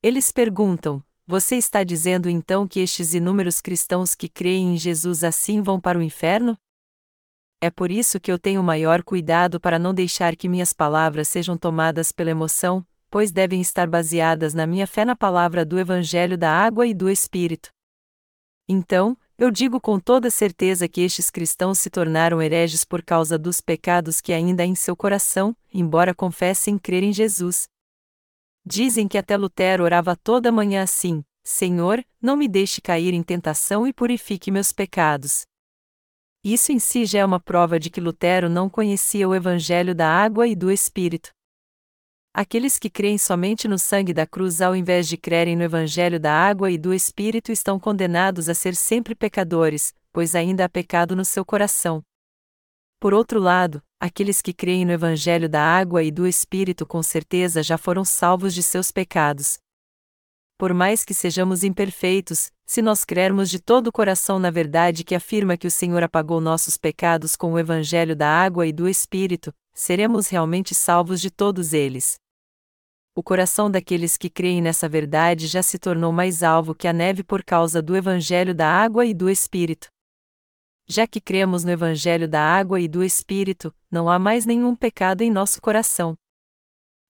[0.00, 5.60] Eles perguntam: você está dizendo então que estes inúmeros cristãos que creem em Jesus assim
[5.60, 6.56] vão para o inferno?
[7.60, 11.58] É por isso que eu tenho maior cuidado para não deixar que minhas palavras sejam
[11.58, 16.50] tomadas pela emoção, pois devem estar baseadas na minha fé na palavra do Evangelho da
[16.50, 17.70] Água e do Espírito.
[18.68, 23.60] Então, eu digo com toda certeza que estes cristãos se tornaram hereges por causa dos
[23.60, 27.68] pecados que ainda há em seu coração, embora confessem crer em Jesus.
[28.64, 33.86] Dizem que até Lutero orava toda manhã assim: Senhor, não me deixe cair em tentação
[33.86, 35.46] e purifique meus pecados.
[36.42, 40.08] Isso em si já é uma prova de que Lutero não conhecia o Evangelho da
[40.08, 41.35] água e do Espírito.
[42.38, 46.34] Aqueles que creem somente no sangue da cruz ao invés de crerem no Evangelho da
[46.34, 51.24] água e do Espírito estão condenados a ser sempre pecadores, pois ainda há pecado no
[51.24, 52.02] seu coração.
[53.00, 57.62] Por outro lado, aqueles que creem no Evangelho da água e do Espírito com certeza
[57.62, 59.56] já foram salvos de seus pecados.
[60.58, 65.14] Por mais que sejamos imperfeitos, se nós crermos de todo o coração na verdade que
[65.14, 69.54] afirma que o Senhor apagou nossos pecados com o Evangelho da água e do Espírito,
[69.72, 72.18] seremos realmente salvos de todos eles.
[73.18, 77.24] O coração daqueles que creem nessa verdade já se tornou mais alvo que a neve
[77.24, 79.88] por causa do Evangelho da água e do Espírito.
[80.86, 85.22] Já que cremos no Evangelho da água e do Espírito, não há mais nenhum pecado
[85.22, 86.14] em nosso coração.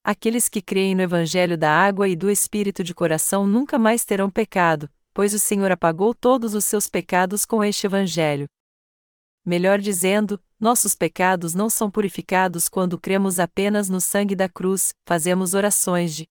[0.05, 4.31] Aqueles que creem no Evangelho da água e do Espírito de coração nunca mais terão
[4.31, 8.47] pecado, pois o Senhor apagou todos os seus pecados com este Evangelho.
[9.45, 15.55] Melhor dizendo, nossos pecados não são purificados quando cremos apenas no sangue da cruz, fazemos
[15.55, 16.27] orações de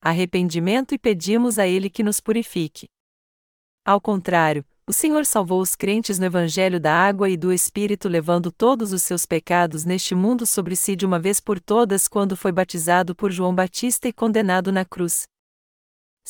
[0.00, 2.88] arrependimento e pedimos a Ele que nos purifique.
[3.84, 8.50] Ao contrário, o Senhor salvou os crentes no Evangelho da água e do Espírito, levando
[8.50, 12.52] todos os seus pecados neste mundo sobre si de uma vez por todas quando foi
[12.52, 15.26] batizado por João Batista e condenado na cruz.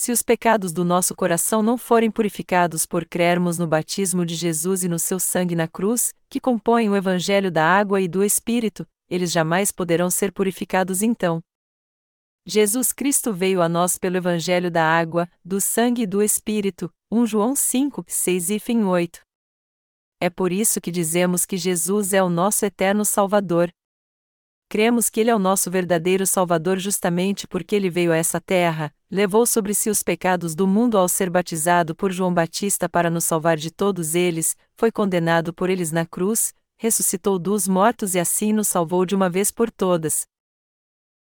[0.01, 4.85] Se os pecados do nosso coração não forem purificados por crermos no batismo de Jesus
[4.85, 8.87] e no seu sangue na cruz, que compõem o Evangelho da água e do Espírito,
[9.11, 11.41] eles jamais poderão ser purificados então.
[12.47, 17.27] Jesus Cristo veio a nós pelo Evangelho da água, do sangue e do Espírito, 1
[17.27, 19.21] João 5, 6 e 8.
[20.21, 23.69] É por isso que dizemos que Jesus é o nosso eterno Salvador.
[24.69, 28.95] Cremos que Ele é o nosso verdadeiro Salvador justamente porque Ele veio a essa terra,
[29.11, 33.25] levou sobre si os pecados do mundo ao ser batizado por João Batista para nos
[33.25, 38.53] salvar de todos eles, foi condenado por eles na cruz, ressuscitou dos mortos e assim
[38.53, 40.27] nos salvou de uma vez por todas,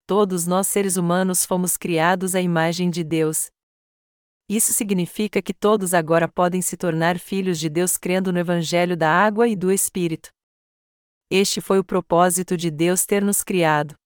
[0.07, 3.51] todos nós seres humanos fomos criados à imagem de Deus.
[4.49, 9.11] Isso significa que todos agora podem se tornar filhos de Deus crendo no Evangelho da
[9.11, 10.36] água e do Espírito.
[11.31, 13.97] Este foi o propósito de Deus ter nos criado.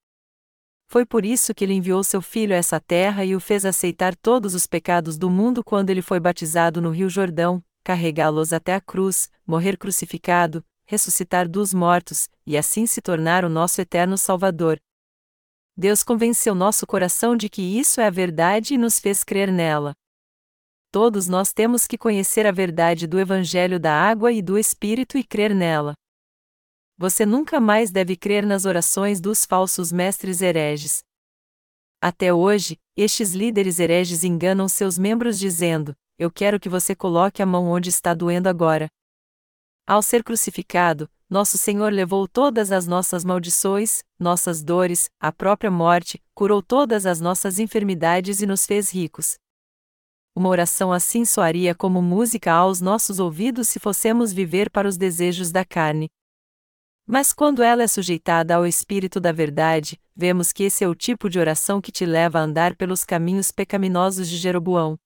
[0.87, 4.17] Foi por isso que ele enviou seu filho a essa terra e o fez aceitar
[4.17, 8.81] todos os pecados do mundo quando ele foi batizado no Rio Jordão, carregá-los até a
[8.81, 14.81] cruz, morrer crucificado, ressuscitar dos mortos, e assim se tornar o nosso eterno Salvador.
[15.77, 19.95] Deus convenceu nosso coração de que isso é a verdade e nos fez crer nela.
[20.91, 25.23] Todos nós temos que conhecer a verdade do Evangelho da água e do Espírito e
[25.23, 25.95] crer nela.
[27.01, 31.03] Você nunca mais deve crer nas orações dos falsos mestres hereges.
[31.99, 37.47] Até hoje, estes líderes hereges enganam seus membros dizendo: Eu quero que você coloque a
[37.47, 38.87] mão onde está doendo agora.
[39.87, 46.23] Ao ser crucificado, nosso Senhor levou todas as nossas maldições, nossas dores, a própria morte,
[46.35, 49.39] curou todas as nossas enfermidades e nos fez ricos.
[50.37, 55.51] Uma oração assim soaria como música aos nossos ouvidos se fossemos viver para os desejos
[55.51, 56.11] da carne.
[57.13, 61.29] Mas quando ela é sujeitada ao Espírito da Verdade, vemos que esse é o tipo
[61.29, 64.97] de oração que te leva a andar pelos caminhos pecaminosos de Jeroboão.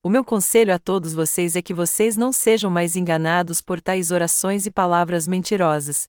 [0.00, 4.12] O meu conselho a todos vocês é que vocês não sejam mais enganados por tais
[4.12, 6.06] orações e palavras mentirosas.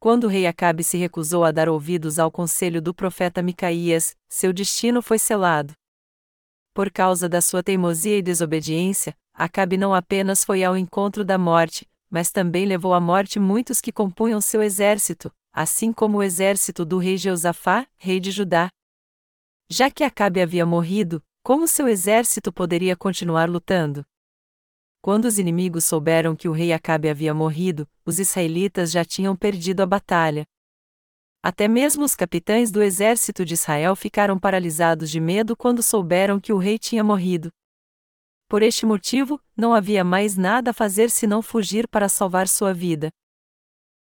[0.00, 4.52] Quando o rei Acabe se recusou a dar ouvidos ao conselho do profeta Micaías, seu
[4.52, 5.72] destino foi selado.
[6.74, 11.88] Por causa da sua teimosia e desobediência, Acabe não apenas foi ao encontro da morte,
[12.10, 16.98] mas também levou à morte muitos que compunham seu exército, assim como o exército do
[16.98, 18.68] rei Jeosafá, rei de Judá.
[19.68, 24.04] Já que Acabe havia morrido, como seu exército poderia continuar lutando?
[25.00, 29.80] Quando os inimigos souberam que o rei Acabe havia morrido, os israelitas já tinham perdido
[29.80, 30.44] a batalha.
[31.42, 36.52] Até mesmo os capitães do exército de Israel ficaram paralisados de medo quando souberam que
[36.52, 37.50] o rei tinha morrido.
[38.50, 43.08] Por este motivo, não havia mais nada a fazer senão fugir para salvar sua vida.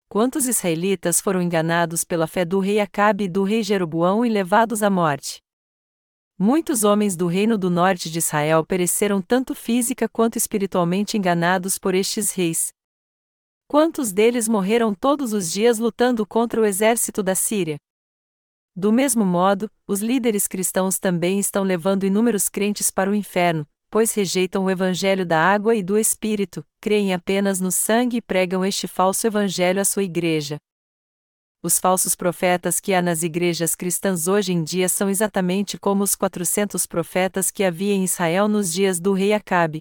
[0.08, 4.84] Quantos israelitas foram enganados pela fé do rei Acabe e do rei Jeroboão e levados
[4.84, 5.40] à morte?
[6.38, 11.96] Muitos homens do reino do norte de Israel pereceram tanto física quanto espiritualmente enganados por
[11.96, 12.72] estes reis.
[13.68, 17.78] Quantos deles morreram todos os dias lutando contra o exército da Síria?
[18.76, 23.66] Do mesmo modo, os líderes cristãos também estão levando inúmeros crentes para o inferno,
[23.96, 28.66] pois rejeitam o evangelho da água e do Espírito, creem apenas no sangue e pregam
[28.66, 30.58] este falso evangelho à sua igreja.
[31.64, 36.14] Os falsos profetas que há nas igrejas cristãs hoje em dia são exatamente como os
[36.14, 39.80] 400 profetas que havia em Israel nos dias do rei Acabe.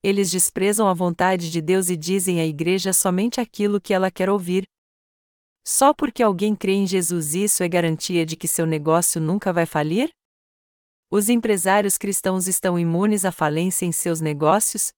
[0.00, 4.30] Eles desprezam a vontade de Deus e dizem à igreja somente aquilo que ela quer
[4.30, 4.62] ouvir.
[5.66, 9.66] Só porque alguém crê em Jesus, isso é garantia de que seu negócio nunca vai
[9.66, 10.08] falir?
[11.10, 14.92] Os empresários cristãos estão imunes à falência em seus negócios?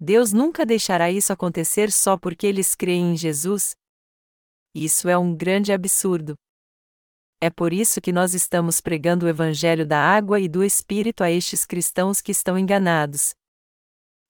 [0.00, 3.74] Deus nunca deixará isso acontecer só porque eles creem em Jesus,
[4.74, 6.34] isso é um grande absurdo.
[7.40, 11.30] É por isso que nós estamos pregando o Evangelho da água e do Espírito a
[11.30, 13.32] estes cristãos que estão enganados.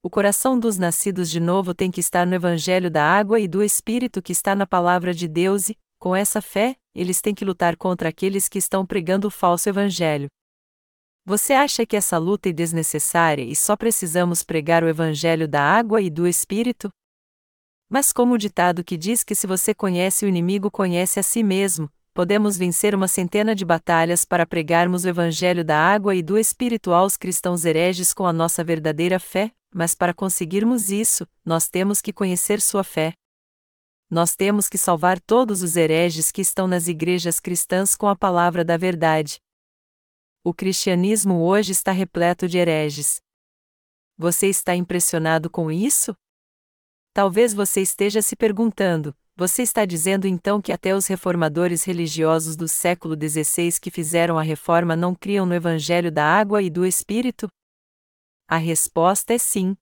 [0.02, 3.62] O coração dos nascidos de novo tem que estar no Evangelho da água e do
[3.62, 7.76] Espírito que está na Palavra de Deus e, com essa fé, eles têm que lutar
[7.76, 10.28] contra aqueles que estão pregando o falso Evangelho.
[11.28, 16.00] Você acha que essa luta é desnecessária e só precisamos pregar o Evangelho da água
[16.00, 16.88] e do Espírito?
[17.86, 21.42] Mas como o ditado que diz que se você conhece o inimigo, conhece a si
[21.42, 26.38] mesmo, podemos vencer uma centena de batalhas para pregarmos o evangelho da água e do
[26.38, 32.00] espírito aos cristãos hereges com a nossa verdadeira fé, mas para conseguirmos isso, nós temos
[32.00, 33.12] que conhecer sua fé.
[34.10, 38.64] Nós temos que salvar todos os hereges que estão nas igrejas cristãs com a palavra
[38.64, 39.38] da verdade.
[40.48, 43.20] O cristianismo hoje está repleto de hereges.
[44.16, 46.16] Você está impressionado com isso?
[47.12, 52.66] Talvez você esteja se perguntando: você está dizendo então que até os reformadores religiosos do
[52.66, 57.46] século XVI que fizeram a reforma não criam no Evangelho da água e do Espírito?
[58.48, 59.76] A resposta é sim.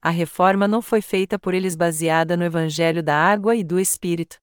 [0.00, 4.36] A reforma não foi feita por eles baseada no Evangelho da água e do Espírito.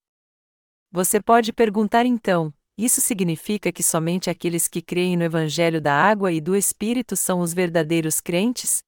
[0.92, 6.32] Você pode perguntar então: isso significa que somente aqueles que creem no Evangelho da água
[6.32, 8.84] e do Espírito são os verdadeiros crentes?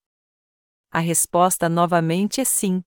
[0.92, 2.84] A resposta novamente é sim.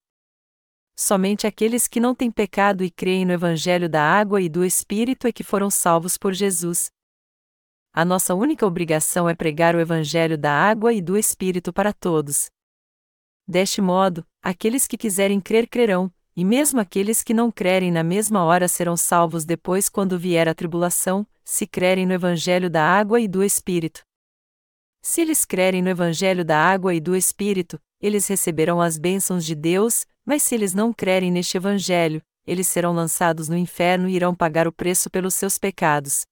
[0.98, 5.26] Somente aqueles que não têm pecado e creem no Evangelho da água e do Espírito
[5.26, 6.90] é que foram salvos por Jesus.
[7.92, 12.50] A nossa única obrigação é pregar o Evangelho da água e do Espírito para todos.
[13.46, 18.44] Deste modo, aqueles que quiserem crer crerão, e mesmo aqueles que não crerem na mesma
[18.44, 23.26] hora serão salvos depois quando vier a tribulação, se crerem no Evangelho da água e
[23.26, 24.02] do Espírito.
[25.00, 29.54] Se eles crerem no Evangelho da água e do Espírito, eles receberão as bênçãos de
[29.54, 34.34] Deus, mas se eles não crerem neste Evangelho, eles serão lançados no inferno e irão
[34.34, 36.26] pagar o preço pelos seus pecados.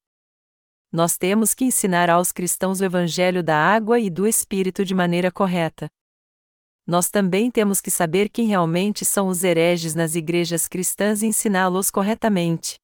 [0.92, 5.32] Nós temos que ensinar aos cristãos o Evangelho da água e do Espírito de maneira
[5.32, 5.88] correta.
[6.86, 11.90] Nós também temos que saber quem realmente são os hereges nas igrejas cristãs e ensiná-los
[11.90, 12.76] corretamente.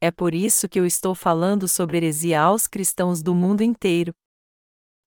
[0.00, 4.12] É por isso que eu estou falando sobre heresia aos cristãos do mundo inteiro.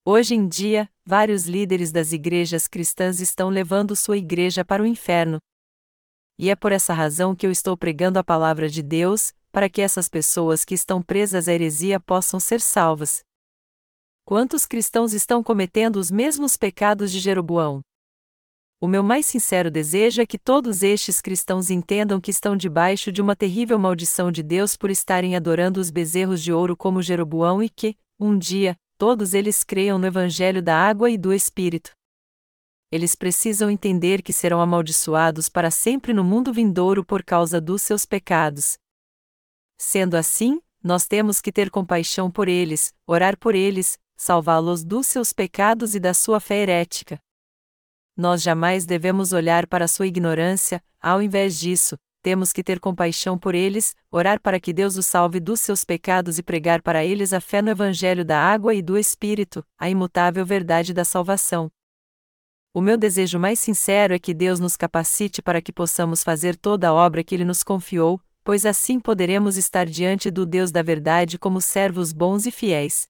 [0.05, 5.39] Hoje em dia, vários líderes das igrejas cristãs estão levando sua igreja para o inferno.
[6.39, 9.81] E é por essa razão que eu estou pregando a palavra de Deus, para que
[9.81, 13.26] essas pessoas que estão presas à heresia possam ser salvas.
[14.28, 17.80] Quantos cristãos estão cometendo os mesmos pecados de Jeroboão?
[18.82, 23.22] O meu mais sincero desejo é que todos estes cristãos entendam que estão debaixo de
[23.22, 27.69] uma terrível maldição de Deus por estarem adorando os bezerros de ouro como Jeroboão e
[27.69, 31.91] que, um dia, todos eles creiam no Evangelho da água e do Espírito.
[32.91, 38.03] Eles precisam entender que serão amaldiçoados para sempre no mundo vindouro por causa dos seus
[38.03, 38.77] pecados.
[39.80, 45.31] Sendo assim, nós temos que ter compaixão por eles, orar por eles, salvá-los dos seus
[45.31, 47.18] pecados e da sua fé herética.
[48.18, 53.56] Nós jamais devemos olhar para sua ignorância, ao invés disso, temos que ter compaixão por
[53.56, 57.39] eles, orar para que Deus os salve dos seus pecados e pregar para eles a
[57.39, 61.72] fé no Evangelho da água e do Espírito, a imutável verdade da salvação.
[62.73, 66.89] O meu desejo mais sincero é que Deus nos capacite para que possamos fazer toda
[66.89, 71.39] a obra que Ele nos confiou, pois assim poderemos estar diante do Deus da verdade
[71.39, 73.07] como servos bons e fiéis.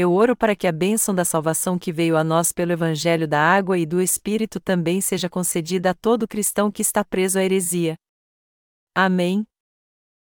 [0.00, 3.40] Eu oro para que a bênção da salvação que veio a nós pelo Evangelho da
[3.40, 7.96] água e do Espírito também seja concedida a todo cristão que está preso à heresia.
[8.94, 9.44] Amém.